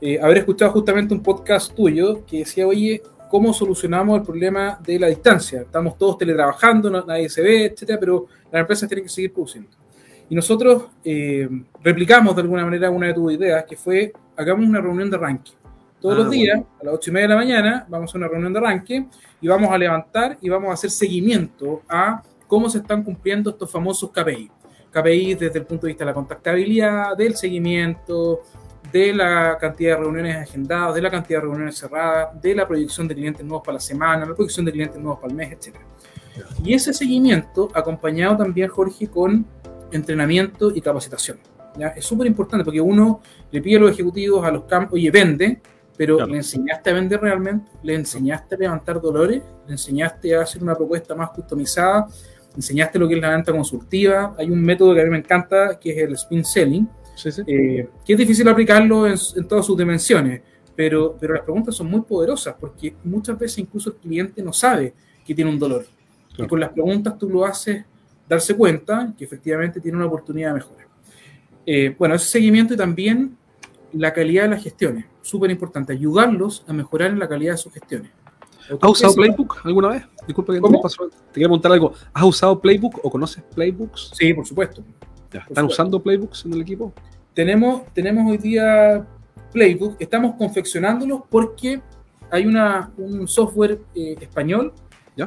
eh, 0.01 0.19
haber 0.21 0.37
escuchado 0.39 0.71
justamente 0.71 1.13
un 1.13 1.21
podcast 1.21 1.73
tuyo 1.73 2.25
que 2.25 2.39
decía, 2.39 2.65
oye, 2.65 3.01
¿cómo 3.29 3.53
solucionamos 3.53 4.19
el 4.19 4.25
problema 4.25 4.79
de 4.83 4.99
la 4.99 5.07
distancia? 5.07 5.61
Estamos 5.61 5.97
todos 5.97 6.17
teletrabajando, 6.17 6.89
nadie 6.89 7.29
se 7.29 7.41
ve, 7.41 7.65
etcétera, 7.65 7.99
pero 7.99 8.25
las 8.51 8.61
empresas 8.61 8.89
tienen 8.89 9.05
que 9.05 9.09
seguir 9.09 9.31
produciendo. 9.31 9.69
Y 10.29 10.35
nosotros 10.35 10.83
replicamos 11.83 12.35
de 12.35 12.41
alguna 12.41 12.65
manera 12.65 12.89
una 12.89 13.07
de 13.07 13.13
tus 13.13 13.33
ideas, 13.33 13.65
que 13.65 13.75
fue, 13.75 14.13
hagamos 14.35 14.67
una 14.67 14.81
reunión 14.81 15.09
de 15.09 15.17
ranking. 15.17 15.53
Todos 15.99 16.17
los 16.17 16.27
ah, 16.27 16.29
días, 16.29 16.59
a 16.81 16.85
las 16.85 16.93
ocho 16.93 17.09
y 17.09 17.13
media 17.13 17.27
de 17.27 17.33
la 17.33 17.39
mañana, 17.39 17.85
vamos 17.89 18.13
a 18.13 18.17
una 18.17 18.27
reunión 18.27 18.53
de 18.53 18.59
arranque 18.59 19.05
y 19.41 19.47
vamos 19.47 19.69
a 19.69 19.77
levantar 19.77 20.37
y 20.39 20.47
vamos 20.47 20.69
a 20.69 20.73
hacer 20.73 20.89
seguimiento 20.91 21.81
a 21.89 22.23
cómo 22.47 22.69
se 22.69 22.77
están 22.77 23.03
cumpliendo 23.03 23.49
estos 23.49 23.69
famosos 23.69 24.09
KPI. 24.11 24.49
KPI 24.91 25.35
desde 25.35 25.59
el 25.59 25.65
punto 25.65 25.85
de 25.85 25.91
vista 25.91 26.05
de 26.05 26.11
la 26.11 26.13
contactabilidad, 26.13 27.17
del 27.17 27.35
seguimiento, 27.35 28.41
de 28.91 29.13
la 29.13 29.57
cantidad 29.59 29.97
de 29.97 30.03
reuniones 30.03 30.35
agendadas, 30.37 30.95
de 30.95 31.01
la 31.01 31.11
cantidad 31.11 31.39
de 31.39 31.45
reuniones 31.45 31.77
cerradas, 31.77 32.41
de 32.41 32.55
la 32.55 32.67
proyección 32.67 33.07
de 33.07 33.15
clientes 33.15 33.45
nuevos 33.45 33.65
para 33.65 33.75
la 33.75 33.81
semana, 33.81 34.25
la 34.25 34.35
proyección 34.35 34.65
de 34.65 34.71
clientes 34.71 34.99
nuevos 34.99 35.19
para 35.19 35.31
el 35.31 35.37
mes, 35.37 35.51
etc. 35.51 35.75
Y 36.63 36.73
ese 36.73 36.93
seguimiento 36.93 37.69
acompañado 37.73 38.37
también, 38.37 38.69
Jorge, 38.69 39.07
con 39.07 39.45
entrenamiento 39.91 40.71
y 40.73 40.81
capacitación. 40.81 41.39
¿ya? 41.77 41.89
Es 41.89 42.05
súper 42.05 42.27
importante 42.27 42.63
porque 42.63 42.81
uno 42.81 43.21
le 43.51 43.61
pide 43.61 43.77
a 43.77 43.79
los 43.79 43.91
ejecutivos, 43.91 44.45
a 44.45 44.51
los 44.51 44.63
campos, 44.63 44.93
oye, 44.93 45.11
vende, 45.11 45.61
pero 45.97 46.25
¿le 46.25 46.37
enseñaste 46.37 46.91
a 46.91 46.93
vender 46.93 47.19
realmente? 47.19 47.69
¿Le 47.83 47.93
enseñaste 47.93 48.55
a 48.55 48.57
levantar 48.57 49.01
dolores? 49.01 49.43
¿Le 49.67 49.73
enseñaste 49.73 50.33
a 50.33 50.43
hacer 50.43 50.63
una 50.63 50.73
propuesta 50.73 51.13
más 51.13 51.29
customizada? 51.31 52.07
¿Le 52.51 52.55
enseñaste 52.55 52.97
lo 52.97 53.05
que 53.05 53.15
es 53.15 53.21
la 53.21 53.31
venta 53.31 53.51
consultiva? 53.51 54.33
Hay 54.37 54.49
un 54.49 54.63
método 54.63 54.95
que 54.95 55.01
a 55.01 55.03
mí 55.03 55.09
me 55.09 55.17
encanta, 55.17 55.77
que 55.77 55.91
es 55.91 55.97
el 55.97 56.13
spin 56.13 56.45
selling, 56.45 56.87
eh, 57.25 57.89
que 58.05 58.13
es 58.13 58.19
difícil 58.19 58.47
aplicarlo 58.47 59.07
en, 59.07 59.17
todas 59.47 59.65
sus 59.65 59.77
dimensiones, 59.77 60.41
pero, 60.75 61.15
pero 61.19 61.33
las 61.33 61.43
preguntas 61.43 61.75
son 61.75 61.87
muy 61.87 62.01
poderosas, 62.01 62.55
porque 62.59 62.95
muchas 63.03 63.37
veces 63.37 63.59
incluso 63.59 63.89
el 63.89 63.95
cliente 63.97 64.41
no 64.41 64.53
sabe 64.53 64.93
que 65.25 65.35
tiene 65.35 65.49
un 65.49 65.59
dolor. 65.59 65.85
Y 66.37 66.47
con 66.47 66.59
las 66.59 66.69
preguntas 66.69 67.17
tú 67.17 67.29
lo 67.29 67.45
haces 67.45 67.83
darse 68.27 68.55
cuenta 68.55 69.13
que 69.17 69.25
efectivamente 69.25 69.81
tiene 69.81 69.97
una 69.97 70.05
oportunidad 70.05 70.49
de 70.49 70.53
mejora. 70.53 70.87
Eh, 71.65 71.95
bueno, 71.97 72.15
ese 72.15 72.27
seguimiento 72.27 72.73
y 72.73 72.77
también 72.77 73.37
la 73.93 74.13
calidad 74.13 74.43
de 74.43 74.49
las 74.49 74.63
gestiones, 74.63 75.05
súper 75.21 75.51
importante, 75.51 75.93
ayudarlos 75.93 76.63
a 76.67 76.73
mejorar 76.73 77.11
en 77.11 77.19
la 77.19 77.27
calidad 77.27 77.53
de 77.53 77.57
sus 77.57 77.73
gestiones. 77.73 78.11
¿Has 78.81 78.89
usado 78.89 79.15
Playbook 79.15 79.61
alguna 79.63 79.89
vez? 79.89 80.03
Disculpa 80.27 80.53
que 80.53 80.61
te, 80.61 80.67
te 80.67 80.77
quería 81.33 81.47
preguntar 81.47 81.71
algo. 81.71 81.93
¿Has 82.13 82.23
usado 82.23 82.59
Playbook 82.59 82.99
o 83.03 83.09
conoces 83.09 83.43
Playbooks? 83.55 84.11
Sí, 84.13 84.33
por 84.33 84.45
supuesto. 84.45 84.83
¿Están 85.31 85.65
usando 85.65 86.01
Playbooks 86.01 86.45
en 86.45 86.53
el 86.53 86.61
equipo? 86.61 86.93
Tenemos, 87.33 87.83
tenemos 87.93 88.29
hoy 88.29 88.37
día 88.37 89.05
Playbook, 89.51 89.95
estamos 89.99 90.35
confeccionándolos 90.35 91.21
porque 91.29 91.81
hay 92.31 92.45
una, 92.45 92.91
un 92.97 93.27
software 93.27 93.79
eh, 93.95 94.15
español 94.19 94.73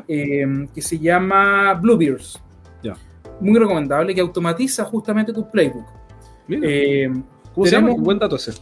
eh, 0.09 0.69
que 0.75 0.83
se 0.83 0.99
llama 0.99 1.75
Bluebears. 1.75 2.41
Ya. 2.83 2.95
Muy 3.41 3.59
recomendable, 3.59 4.15
que 4.15 4.21
automatiza 4.21 4.85
justamente 4.85 5.33
tu 5.33 5.49
Playbook. 5.51 5.87
Eh, 6.49 7.11
¿Cómo 7.55 7.67
se 7.67 7.73
llama? 7.73 7.95
Buen 7.97 8.19
dato 8.19 8.37
ese. 8.37 8.53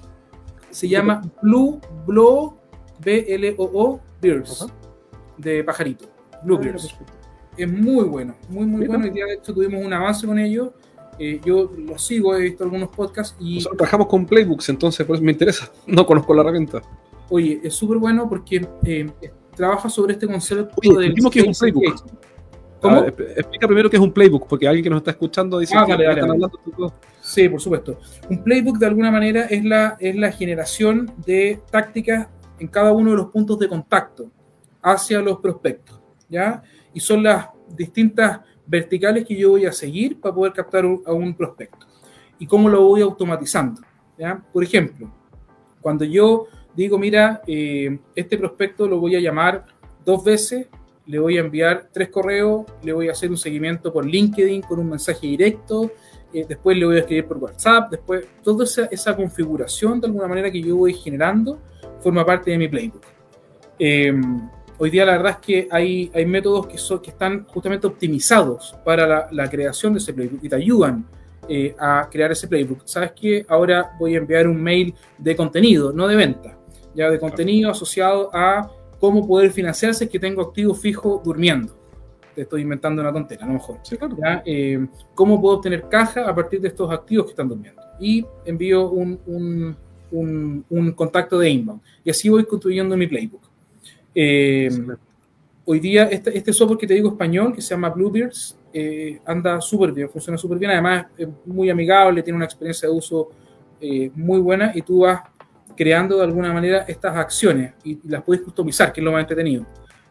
Se 0.71 0.89
llama 0.89 1.23
Blue 1.43 1.81
Blow 2.07 2.57
B-L-O-O 3.05 4.01
Beers 4.21 4.67
de 5.39 5.65
pajarito. 5.65 6.07
Blue 6.45 6.61
ah. 6.63 6.77
Es 7.57 7.71
muy 7.71 8.05
bueno, 8.05 8.35
muy, 8.49 8.65
muy 8.65 8.87
bueno. 8.87 9.07
Y 9.07 9.11
de 9.11 9.35
hecho 9.35 9.53
tuvimos 9.53 9.85
un 9.85 9.93
avance 9.93 10.27
con 10.27 10.39
ellos. 10.39 10.71
Eh, 11.23 11.39
yo 11.45 11.71
lo 11.77 11.99
sigo, 11.99 12.35
he 12.35 12.41
visto 12.41 12.65
algunos 12.65 12.89
podcasts 12.89 13.37
y. 13.39 13.57
Nosotros 13.57 13.77
trabajamos 13.77 14.07
con 14.07 14.25
Playbooks, 14.25 14.71
entonces 14.71 15.07
por 15.07 15.17
eso 15.17 15.25
me 15.25 15.33
interesa. 15.33 15.71
No 15.87 16.07
conozco 16.07 16.33
la 16.33 16.41
herramienta. 16.41 16.81
Oye, 17.29 17.61
es 17.63 17.75
súper 17.75 17.99
bueno 17.99 18.27
porque 18.27 18.67
eh, 18.85 19.11
trabaja 19.55 19.91
sobre 19.91 20.15
este 20.15 20.27
concepto 20.27 20.75
Oye, 20.77 20.99
del. 20.99 21.31
que 21.31 21.41
es 21.41 21.47
un 21.47 21.53
Playbook. 21.53 22.03
¿Cómo? 22.81 23.05
explica 23.05 23.67
primero 23.67 23.91
qué 23.91 23.99
es 23.99 24.03
un 24.03 24.11
playbook, 24.11 24.47
porque 24.49 24.67
alguien 24.67 24.83
que 24.83 24.89
nos 24.89 25.01
está 25.01 25.11
escuchando 25.11 25.59
dice 25.59 25.75
ah, 25.77 25.85
que 25.85 25.93
están 25.93 26.31
hablando. 26.31 26.51
Sí, 27.21 27.47
por 27.51 27.61
supuesto. 27.61 27.99
Un 28.31 28.43
playbook 28.43 28.79
de 28.79 28.87
alguna 28.87 29.11
manera 29.11 29.45
es 29.45 29.63
la, 29.63 29.99
es 30.01 30.17
la 30.17 30.33
generación 30.33 31.13
de 31.27 31.61
tácticas 31.71 32.29
en 32.59 32.69
cada 32.69 32.93
uno 32.93 33.11
de 33.11 33.19
los 33.19 33.27
puntos 33.27 33.59
de 33.59 33.69
contacto 33.69 34.31
hacia 34.81 35.21
los 35.21 35.41
prospectos, 35.41 36.01
¿ya? 36.31 36.63
Y 36.95 37.01
son 37.01 37.23
las 37.23 37.49
distintas 37.69 38.41
verticales 38.71 39.27
que 39.27 39.37
yo 39.37 39.51
voy 39.51 39.67
a 39.67 39.73
seguir 39.73 40.21
para 40.21 40.35
poder 40.35 40.53
captar 40.53 40.85
a 40.85 41.13
un 41.13 41.35
prospecto. 41.35 41.87
¿Y 42.39 42.47
cómo 42.47 42.69
lo 42.69 42.85
voy 42.85 43.03
automatizando? 43.03 43.83
¿ya? 44.17 44.43
Por 44.53 44.63
ejemplo, 44.63 45.13
cuando 45.81 46.05
yo 46.05 46.47
digo, 46.75 46.99
mira, 46.99 47.43
eh, 47.47 47.99
este 48.15 48.39
prospecto 48.39 48.87
lo 48.87 49.01
voy 49.01 49.17
a 49.17 49.21
llamar 49.21 49.67
dos 50.05 50.25
veces 50.25 50.69
le 51.11 51.19
voy 51.19 51.39
a 51.39 51.41
enviar 51.41 51.89
tres 51.93 52.09
correos, 52.09 52.67
le 52.85 52.93
voy 52.93 53.09
a 53.09 53.13
hacer 53.13 53.31
un 53.31 53.37
seguimiento 53.37 53.93
por 53.93 54.07
LinkedIn 54.07 54.63
con 54.63 54.79
un 54.79 54.91
mensaje 54.91 55.27
directo, 55.27 55.91
eh, 56.33 56.47
después 56.49 56.77
le 56.79 56.87
voy 56.87 56.97
a 56.97 56.99
escribir 57.01 57.27
por 57.27 57.39
WhatsApp, 57.39 57.91
después 57.91 58.25
toda 58.45 58.65
esa, 58.65 59.17
configuración 59.17 60.01
de 60.01 60.07
alguna 60.07 60.29
manera 60.29 60.53
que 60.53 60.63
yo 60.63 60.77
voy 60.77 60.95
generando 60.95 61.59
forma 62.01 62.25
parte 62.25 62.53
de 62.53 62.59
mi 62.59 62.69
playbook. 62.69 63.03
Em, 63.77 64.49
hoy 64.81 64.89
día 64.89 65.05
la 65.05 65.13
verdad 65.13 65.33
es 65.33 65.47
que 65.47 65.69
hay, 65.71 66.11
hay 66.15 66.25
métodos 66.25 66.67
que, 66.67 66.79
son, 66.79 67.01
que 67.01 67.11
están 67.11 67.45
justamente 67.45 67.87
optimizados 67.87 68.75
para 68.83 69.29
la, 69.31 69.51
creación 69.51 69.93
de 69.93 69.99
ese 69.99 70.15
playbook 70.15 70.43
y 70.43 70.49
te 70.49 70.57
ayudan 70.57 71.07
eh, 71.49 71.75
a 71.79 72.09
crear 72.11 72.33
ese 72.33 72.49
playbook. 72.49 72.81
¿Sabes 72.87 73.13
qué? 73.13 73.45
Ahora 73.47 73.93
voy 73.99 74.15
a 74.15 74.19
enviar 74.19 74.49
un 74.49 74.61
mail 74.61 74.95
de 75.19 75.37
contenido, 75.37 75.93
no 75.93 76.09
de 76.09 76.17
venta, 76.17 76.57
ya 76.95 77.11
de 77.11 77.19
contenido 77.19 77.71
asociado 77.71 78.31
a 78.33 78.71
cómo 78.99 79.27
poder 79.27 79.51
financiarse 79.51 80.09
que 80.09 80.19
tengo 80.19 80.41
activo 80.41 80.75
fijo 80.75 81.21
durmiendo. 81.23 81.77
Te 82.35 82.43
estoy 82.43 82.63
inventando 82.63 83.03
una 83.03 83.13
tontera, 83.13 83.45
a 83.45 83.49
lo 83.49 83.55
mejor. 83.55 83.81
Eh, 84.47 84.87
¿Cómo 85.15 85.41
puedo 85.43 85.57
obtener 85.57 85.89
caja 85.91 86.27
a 86.27 86.35
partir 86.35 86.59
de 86.61 86.69
estos 86.69 86.91
activos 86.91 87.27
que 87.27 87.31
están 87.33 87.49
durmiendo? 87.49 87.83
Y 88.01 88.25
envío 88.47 88.89
un, 88.89 89.77
contacto 90.97 91.39
de 91.39 91.51
inbound. 91.51 91.83
Y 92.03 92.11
así 92.11 92.31
voy 92.31 92.47
construyendo 92.47 92.97
mi 92.97 93.07
playbook. 93.07 93.50
Eh, 94.15 94.71
hoy 95.65 95.81
día, 95.81 96.05
este, 96.05 96.37
este, 96.37 96.53
software 96.53 96.79
que 96.79 96.87
te 96.87 96.95
digo 96.95 97.11
español, 97.11 97.55
que 97.55 97.61
se 97.61 97.71
llama 97.71 97.91
Bluebeards, 97.91 98.59
eh, 98.73 99.21
anda 99.25 99.61
súper 99.61 99.93
bien, 99.93 100.09
funciona 100.09 100.39
súper 100.39 100.59
bien. 100.59 100.73
Además, 100.73 101.07
es 101.17 101.29
muy 101.47 101.71
amigable, 101.71 102.23
tiene 102.23 102.37
una 102.37 102.47
experiencia 102.47 102.89
de 102.89 102.95
uso 102.95 103.31
muy 104.15 104.41
buena 104.41 104.73
y 104.75 104.83
tú 104.83 105.01
vas 105.01 105.23
creando 105.81 106.19
de 106.19 106.25
alguna 106.25 106.53
manera 106.53 106.85
estas 106.87 107.17
acciones 107.17 107.73
y, 107.83 107.99
las 108.07 108.23
puedes 108.23 108.43
customizar, 108.43 108.93
que 108.93 109.01
es 109.01 109.05
lo 109.05 109.13
más 109.13 109.23
entretenido. 109.23 109.65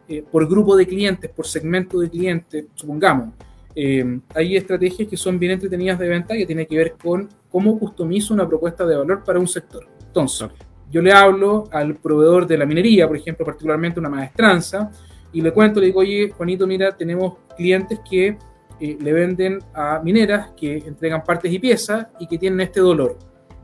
Eh, 0.08 0.24
por 0.28 0.48
grupo 0.48 0.76
de 0.76 0.84
clientes, 0.84 1.30
por 1.30 1.46
segmento 1.46 2.00
de 2.00 2.10
clientes, 2.10 2.64
supongamos. 2.74 3.28
Eh, 3.76 4.18
hay 4.34 4.56
estrategias 4.56 5.08
que 5.08 5.16
son 5.16 5.38
bien 5.38 5.52
entretenidas 5.52 5.96
de 6.00 6.08
venta 6.08 6.34
que 6.34 6.44
tienen 6.44 6.66
que 6.66 6.76
ver 6.76 6.94
con 7.00 7.28
cómo 7.48 7.78
customizo 7.78 8.34
una 8.34 8.48
propuesta 8.48 8.84
de 8.84 8.96
valor 8.96 9.22
para 9.22 9.38
un 9.38 9.46
sector. 9.46 9.86
Entonces, 10.04 10.48
yo 10.90 11.00
le 11.00 11.12
hablo 11.12 11.64
al 11.70 11.96
proveedor 11.96 12.46
de 12.46 12.58
la 12.58 12.66
minería, 12.66 13.06
por 13.06 13.16
ejemplo, 13.16 13.46
particularmente 13.46 14.00
una 14.00 14.08
maestranza, 14.08 14.90
y 15.32 15.40
le 15.40 15.52
cuento, 15.52 15.80
le 15.80 15.86
digo, 15.86 16.00
oye, 16.00 16.30
Juanito, 16.36 16.66
mira, 16.66 16.96
tenemos 16.96 17.34
clientes 17.56 18.00
que 18.08 18.36
eh, 18.80 18.98
le 19.00 19.12
venden 19.12 19.60
a 19.72 20.00
mineras 20.02 20.50
que 20.56 20.78
entregan 20.78 21.22
partes 21.22 21.52
y 21.52 21.58
piezas 21.58 22.08
y 22.18 22.26
que 22.26 22.38
tienen 22.38 22.60
este 22.60 22.80
dolor. 22.80 23.16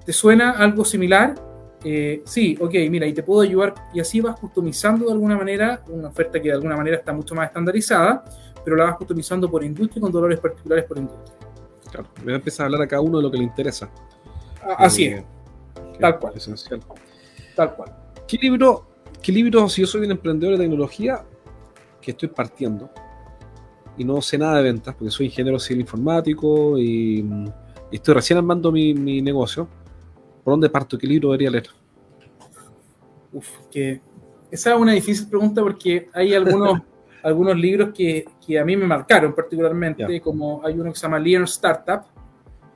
¿Te 0.04 0.12
suena 0.12 0.52
algo 0.52 0.84
similar? 0.84 1.34
Eh, 1.82 2.22
sí, 2.24 2.56
ok, 2.60 2.74
mira, 2.90 3.06
y 3.06 3.12
te 3.12 3.22
puedo 3.22 3.40
ayudar, 3.40 3.74
y 3.92 4.00
así 4.00 4.20
vas 4.20 4.38
customizando 4.38 5.06
de 5.06 5.12
alguna 5.12 5.36
manera 5.36 5.82
una 5.88 6.08
oferta 6.08 6.40
que 6.40 6.48
de 6.48 6.54
alguna 6.54 6.76
manera 6.76 6.96
está 6.96 7.12
mucho 7.12 7.34
más 7.34 7.48
estandarizada, 7.48 8.24
pero 8.64 8.76
la 8.76 8.84
vas 8.84 8.96
customizando 8.96 9.50
por 9.50 9.62
industria 9.64 9.98
y 9.98 10.02
con 10.02 10.12
dolores 10.12 10.38
particulares 10.38 10.84
por 10.84 10.98
industria. 10.98 11.36
Claro, 11.90 12.08
me 12.24 12.34
empieza 12.34 12.62
a 12.62 12.66
hablar 12.66 12.82
a 12.82 12.86
cada 12.86 13.02
uno 13.02 13.18
de 13.18 13.22
lo 13.24 13.30
que 13.30 13.38
le 13.38 13.44
interesa. 13.44 13.88
Así 14.78 15.06
es, 15.06 15.24
tal 16.00 16.18
cual. 16.18 16.32
Esencial. 16.36 16.80
Tal 17.56 17.74
cual. 17.74 17.90
¿Qué 18.28 18.36
libro, 18.36 18.86
¿Qué 19.22 19.32
libro, 19.32 19.68
si 19.68 19.80
yo 19.80 19.86
soy 19.86 20.02
un 20.02 20.12
emprendedor 20.12 20.56
de 20.56 20.64
tecnología 20.64 21.24
que 22.00 22.12
estoy 22.12 22.28
partiendo 22.28 22.90
y 23.96 24.04
no 24.04 24.20
sé 24.20 24.36
nada 24.36 24.58
de 24.58 24.62
ventas, 24.62 24.94
porque 24.94 25.10
soy 25.10 25.26
ingeniero 25.26 25.58
civil 25.58 25.80
informático 25.80 26.78
y, 26.78 27.26
estoy 27.90 28.14
recién 28.14 28.38
armando 28.38 28.70
mi, 28.70 28.94
mi 28.94 29.22
negocio? 29.22 29.66
¿Por 30.44 30.52
dónde 30.52 30.68
parto? 30.68 30.98
¿Qué 30.98 31.06
libro 31.06 31.30
debería 31.30 31.50
leer? 31.50 31.68
Uf, 33.32 33.48
que 33.70 34.00
esa 34.50 34.74
es 34.74 34.80
una 34.80 34.92
difícil 34.92 35.28
pregunta 35.28 35.62
porque 35.62 36.08
hay 36.12 36.34
algunos, 36.34 36.80
algunos 37.22 37.56
libros 37.56 37.90
que, 37.94 38.24
que, 38.46 38.58
a 38.58 38.64
mí 38.64 38.76
me 38.76 38.86
marcaron 38.86 39.34
particularmente, 39.34 40.20
como 40.20 40.64
hay 40.64 40.74
uno 40.74 40.92
que 40.92 40.98
se 40.98 41.02
llama 41.02 41.18
Lean 41.18 41.44
Startup, 41.44 42.02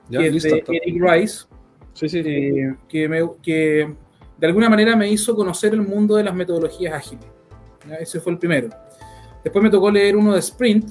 que 0.09 0.27
es 0.27 0.43
de 0.43 0.63
Eric 0.67 1.01
Rice, 1.01 1.45
sí, 1.93 2.09
sí, 2.09 2.21
eh, 2.25 2.75
que, 2.89 3.07
me, 3.07 3.21
que 3.41 3.95
de 4.41 4.47
alguna 4.47 4.69
manera 4.69 4.95
me 4.95 5.07
hizo 5.07 5.35
conocer 5.35 5.71
el 5.75 5.83
mundo 5.83 6.15
de 6.15 6.23
las 6.23 6.33
metodologías 6.33 6.95
ágiles. 6.95 7.27
Ese 7.99 8.19
fue 8.19 8.31
el 8.31 8.39
primero. 8.39 8.69
Después 9.43 9.61
me 9.61 9.69
tocó 9.69 9.91
leer 9.91 10.15
uno 10.15 10.33
de 10.33 10.39
Sprint, 10.39 10.89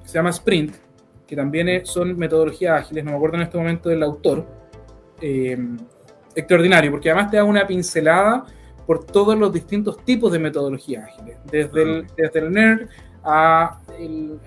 que 0.00 0.08
se 0.08 0.14
llama 0.14 0.30
Sprint, 0.30 0.74
que 1.26 1.36
también 1.36 1.84
son 1.84 2.16
metodologías 2.16 2.80
ágiles, 2.80 3.04
no 3.04 3.10
me 3.10 3.16
acuerdo 3.18 3.36
en 3.36 3.42
este 3.42 3.58
momento 3.58 3.90
del 3.90 4.02
autor, 4.02 4.46
eh, 5.20 5.58
extraordinario, 6.34 6.90
porque 6.90 7.10
además 7.10 7.30
te 7.30 7.36
da 7.36 7.44
una 7.44 7.66
pincelada 7.66 8.46
por 8.86 9.04
todos 9.04 9.38
los 9.38 9.52
distintos 9.52 10.02
tipos 10.02 10.32
de 10.32 10.38
metodologías 10.38 11.04
ágiles, 11.04 11.36
desde 11.50 11.82
el, 11.82 12.06
desde 12.16 12.38
el 12.40 12.50
NERD 12.50 12.88
a 13.24 13.78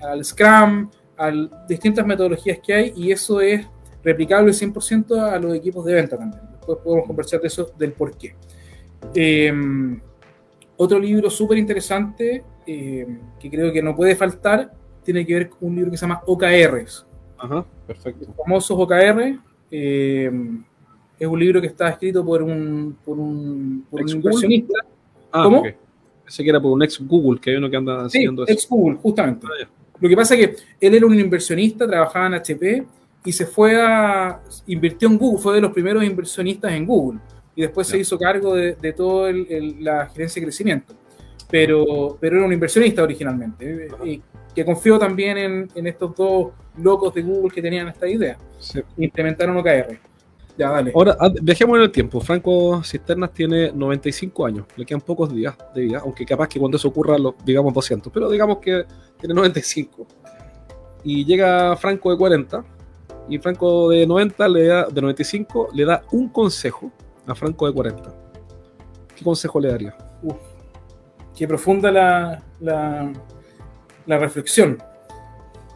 al 0.02 0.24
Scrum, 0.24 0.90
a 1.16 1.30
distintas 1.68 2.04
metodologías 2.04 2.58
que 2.58 2.74
hay, 2.74 2.92
y 2.96 3.12
eso 3.12 3.40
es 3.40 3.64
replicable 4.02 4.50
100% 4.50 5.32
a 5.32 5.38
los 5.38 5.54
equipos 5.54 5.84
de 5.84 5.94
venta 5.94 6.18
también. 6.18 6.51
Después 6.62 6.78
podemos 6.84 7.06
conversar 7.06 7.40
de 7.40 7.48
eso, 7.48 7.72
del 7.76 7.92
por 7.92 8.16
qué. 8.16 8.34
Eh, 9.14 9.52
otro 10.76 10.98
libro 10.98 11.28
súper 11.28 11.58
interesante 11.58 12.44
eh, 12.66 13.06
que 13.38 13.50
creo 13.50 13.72
que 13.72 13.82
no 13.82 13.96
puede 13.96 14.14
faltar 14.14 14.72
tiene 15.02 15.26
que 15.26 15.34
ver 15.34 15.50
con 15.50 15.68
un 15.68 15.76
libro 15.76 15.90
que 15.90 15.96
se 15.96 16.02
llama 16.02 16.22
OKRs. 16.26 17.06
Ajá, 17.38 17.64
perfecto. 17.86 18.26
Los 18.26 18.36
famosos 18.36 18.78
OKR, 18.78 19.38
eh, 19.70 20.30
es 21.18 21.26
un 21.26 21.40
libro 21.40 21.60
que 21.60 21.66
está 21.66 21.88
escrito 21.88 22.24
por 22.24 22.42
un, 22.42 22.96
por 23.04 23.18
un, 23.18 23.84
por 23.90 24.02
un 24.02 24.08
inversionista. 24.08 24.78
Ah, 25.32 25.42
¿Cómo? 25.44 25.60
Okay. 25.60 25.74
Pensé 26.24 26.44
que 26.44 26.50
era 26.50 26.60
por 26.60 26.72
un 26.72 26.82
ex 26.82 27.00
Google, 27.00 27.40
que 27.40 27.50
hay 27.50 27.56
uno 27.56 27.68
que 27.68 27.76
anda 27.76 28.04
haciendo 28.04 28.46
sí, 28.46 28.52
Ex 28.52 28.68
Google, 28.68 28.96
justamente. 29.02 29.46
Ah, 29.46 29.68
Lo 30.00 30.08
que 30.08 30.16
pasa 30.16 30.34
es 30.36 30.46
que 30.46 30.56
él 30.80 30.94
era 30.94 31.06
un 31.06 31.18
inversionista, 31.18 31.86
trabajaba 31.86 32.28
en 32.28 32.34
HP 32.34 32.86
y 33.24 33.32
se 33.32 33.46
fue 33.46 33.80
a. 33.80 34.40
invirtió 34.66 35.08
en 35.08 35.18
Google, 35.18 35.40
fue 35.40 35.54
de 35.54 35.60
los 35.60 35.72
primeros 35.72 36.02
inversionistas 36.04 36.72
en 36.72 36.86
Google. 36.86 37.20
Y 37.54 37.62
después 37.62 37.86
se 37.86 37.98
hizo 37.98 38.18
cargo 38.18 38.54
de, 38.54 38.74
de 38.74 38.92
toda 38.92 39.30
la 39.32 40.06
gerencia 40.08 40.40
de 40.40 40.46
crecimiento. 40.46 40.94
Pero, 41.50 42.16
pero 42.18 42.36
era 42.36 42.46
un 42.46 42.52
inversionista 42.52 43.02
originalmente. 43.02 43.88
Y 44.04 44.22
que 44.54 44.64
confió 44.64 44.98
también 44.98 45.36
en, 45.36 45.68
en, 45.74 45.86
estos 45.86 46.16
dos 46.16 46.52
locos 46.78 47.12
de 47.12 47.22
Google 47.22 47.50
que 47.54 47.60
tenían 47.60 47.88
esta 47.88 48.08
idea. 48.08 48.38
Implementaron 48.96 49.56
OKR. 49.58 49.98
Ya, 50.56 50.70
dale. 50.70 50.92
Ahora, 50.94 51.16
ah, 51.18 51.30
dejemos 51.40 51.76
en 51.76 51.82
el 51.82 51.90
tiempo. 51.90 52.20
Franco 52.20 52.82
Cisternas 52.84 53.32
tiene 53.32 53.72
95 53.72 54.46
años. 54.46 54.66
Le 54.76 54.84
quedan 54.84 55.00
pocos 55.00 55.34
días 55.34 55.56
de 55.74 55.82
vida, 55.82 56.00
aunque 56.02 56.24
capaz 56.26 56.48
que 56.48 56.58
cuando 56.58 56.76
eso 56.76 56.88
ocurra, 56.88 57.18
lo, 57.18 57.34
digamos 57.44 57.72
200. 57.72 58.12
Pero 58.12 58.30
digamos 58.30 58.58
que 58.58 58.84
tiene 59.18 59.34
95. 59.34 60.06
Y 61.04 61.24
llega 61.24 61.76
Franco 61.76 62.10
de 62.10 62.18
40. 62.18 62.64
Y 63.28 63.38
Franco 63.38 63.88
de 63.90 64.06
90 64.06 64.48
le 64.48 64.66
da, 64.66 64.86
de 64.86 65.00
95 65.00 65.68
le 65.74 65.84
da 65.84 66.02
un 66.12 66.28
consejo 66.28 66.90
a 67.26 67.34
Franco 67.34 67.66
de 67.66 67.72
40. 67.72 68.14
¿Qué 69.14 69.24
consejo 69.24 69.60
le 69.60 69.68
daría? 69.68 69.96
Uf, 70.22 70.36
qué 71.34 71.46
profunda 71.46 71.90
la, 71.90 73.12
la 74.06 74.18
reflexión. 74.18 74.78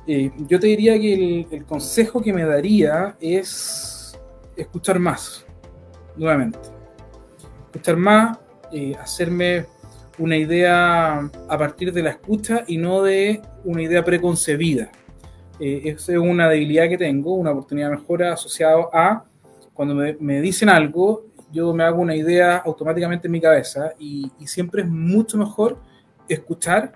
Eh, 0.06 0.30
yo 0.48 0.60
te 0.60 0.68
diría 0.68 0.98
que 1.00 1.46
el, 1.50 1.64
consejo 1.64 2.22
que 2.22 2.32
me 2.32 2.44
daría 2.44 3.16
es 3.20 4.16
escuchar 4.56 5.00
más, 5.00 5.44
nuevamente. 6.16 6.58
Escuchar 7.66 7.96
más, 7.96 8.38
eh, 8.72 8.94
hacerme 9.00 9.66
una 10.18 10.36
idea 10.36 11.18
a 11.48 11.58
partir 11.58 11.92
de 11.92 12.02
la 12.02 12.10
escucha 12.10 12.64
y 12.66 12.78
no 12.78 13.02
de 13.02 13.42
una 13.64 13.82
idea 13.82 14.04
preconcebida. 14.04 14.90
Eh, 15.58 15.82
esa 15.84 16.12
es 16.12 16.18
una 16.18 16.48
debilidad 16.48 16.88
que 16.88 16.98
tengo, 16.98 17.34
una 17.34 17.50
oportunidad 17.50 17.90
de 17.90 17.96
mejora 17.96 18.32
asociada 18.32 18.88
a 18.92 19.24
cuando 19.72 19.94
me, 19.94 20.40
dicen 20.40 20.68
algo, 20.68 21.26
yo 21.52 21.74
me 21.74 21.84
hago 21.84 22.00
una 22.00 22.16
idea 22.16 22.56
automáticamente 22.56 23.28
en 23.28 23.32
mi 23.32 23.40
cabeza 23.40 23.92
y, 23.98 24.30
y 24.38 24.46
siempre 24.46 24.82
es 24.82 24.88
mucho 24.88 25.36
mejor 25.36 25.78
escuchar 26.28 26.92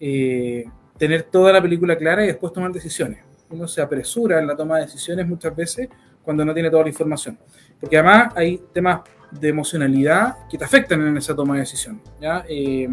eh, 0.00 0.64
tener 0.96 1.24
toda 1.24 1.52
la 1.52 1.62
película 1.62 1.96
clara 1.96 2.24
y 2.24 2.28
después 2.28 2.52
tomar 2.52 2.72
decisiones. 2.72 3.20
Uno 3.50 3.66
se 3.66 3.80
apresura 3.80 4.38
en 4.38 4.46
la 4.46 4.56
toma 4.56 4.76
de 4.76 4.82
decisiones 4.82 5.26
muchas 5.26 5.54
veces 5.54 5.88
cuando 6.22 6.44
no 6.44 6.52
tiene 6.52 6.70
toda 6.70 6.82
la 6.82 6.88
información. 6.88 7.38
Porque 7.80 7.96
además 7.96 8.32
hay 8.36 8.60
temas 8.72 9.00
de 9.30 9.48
emocionalidad 9.48 10.48
que 10.48 10.58
te 10.58 10.64
afectan 10.64 11.00
en 11.06 11.16
esa 11.16 11.34
toma 11.34 11.54
de 11.54 11.60
decisión. 11.60 12.00
¿ya? 12.20 12.44
Eh, 12.48 12.88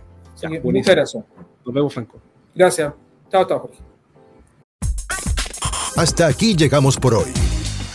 muchas 0.62 0.94
gracias. 0.94 1.22
Nos 1.66 1.74
vemos, 1.74 1.92
Franco. 1.92 2.18
Gracias. 2.54 2.94
Chao, 3.30 3.46
chao, 3.46 3.58
Jorge. 3.58 3.78
Hasta 5.96 6.28
aquí 6.28 6.56
llegamos 6.56 6.96
por 6.96 7.12
hoy. 7.12 7.59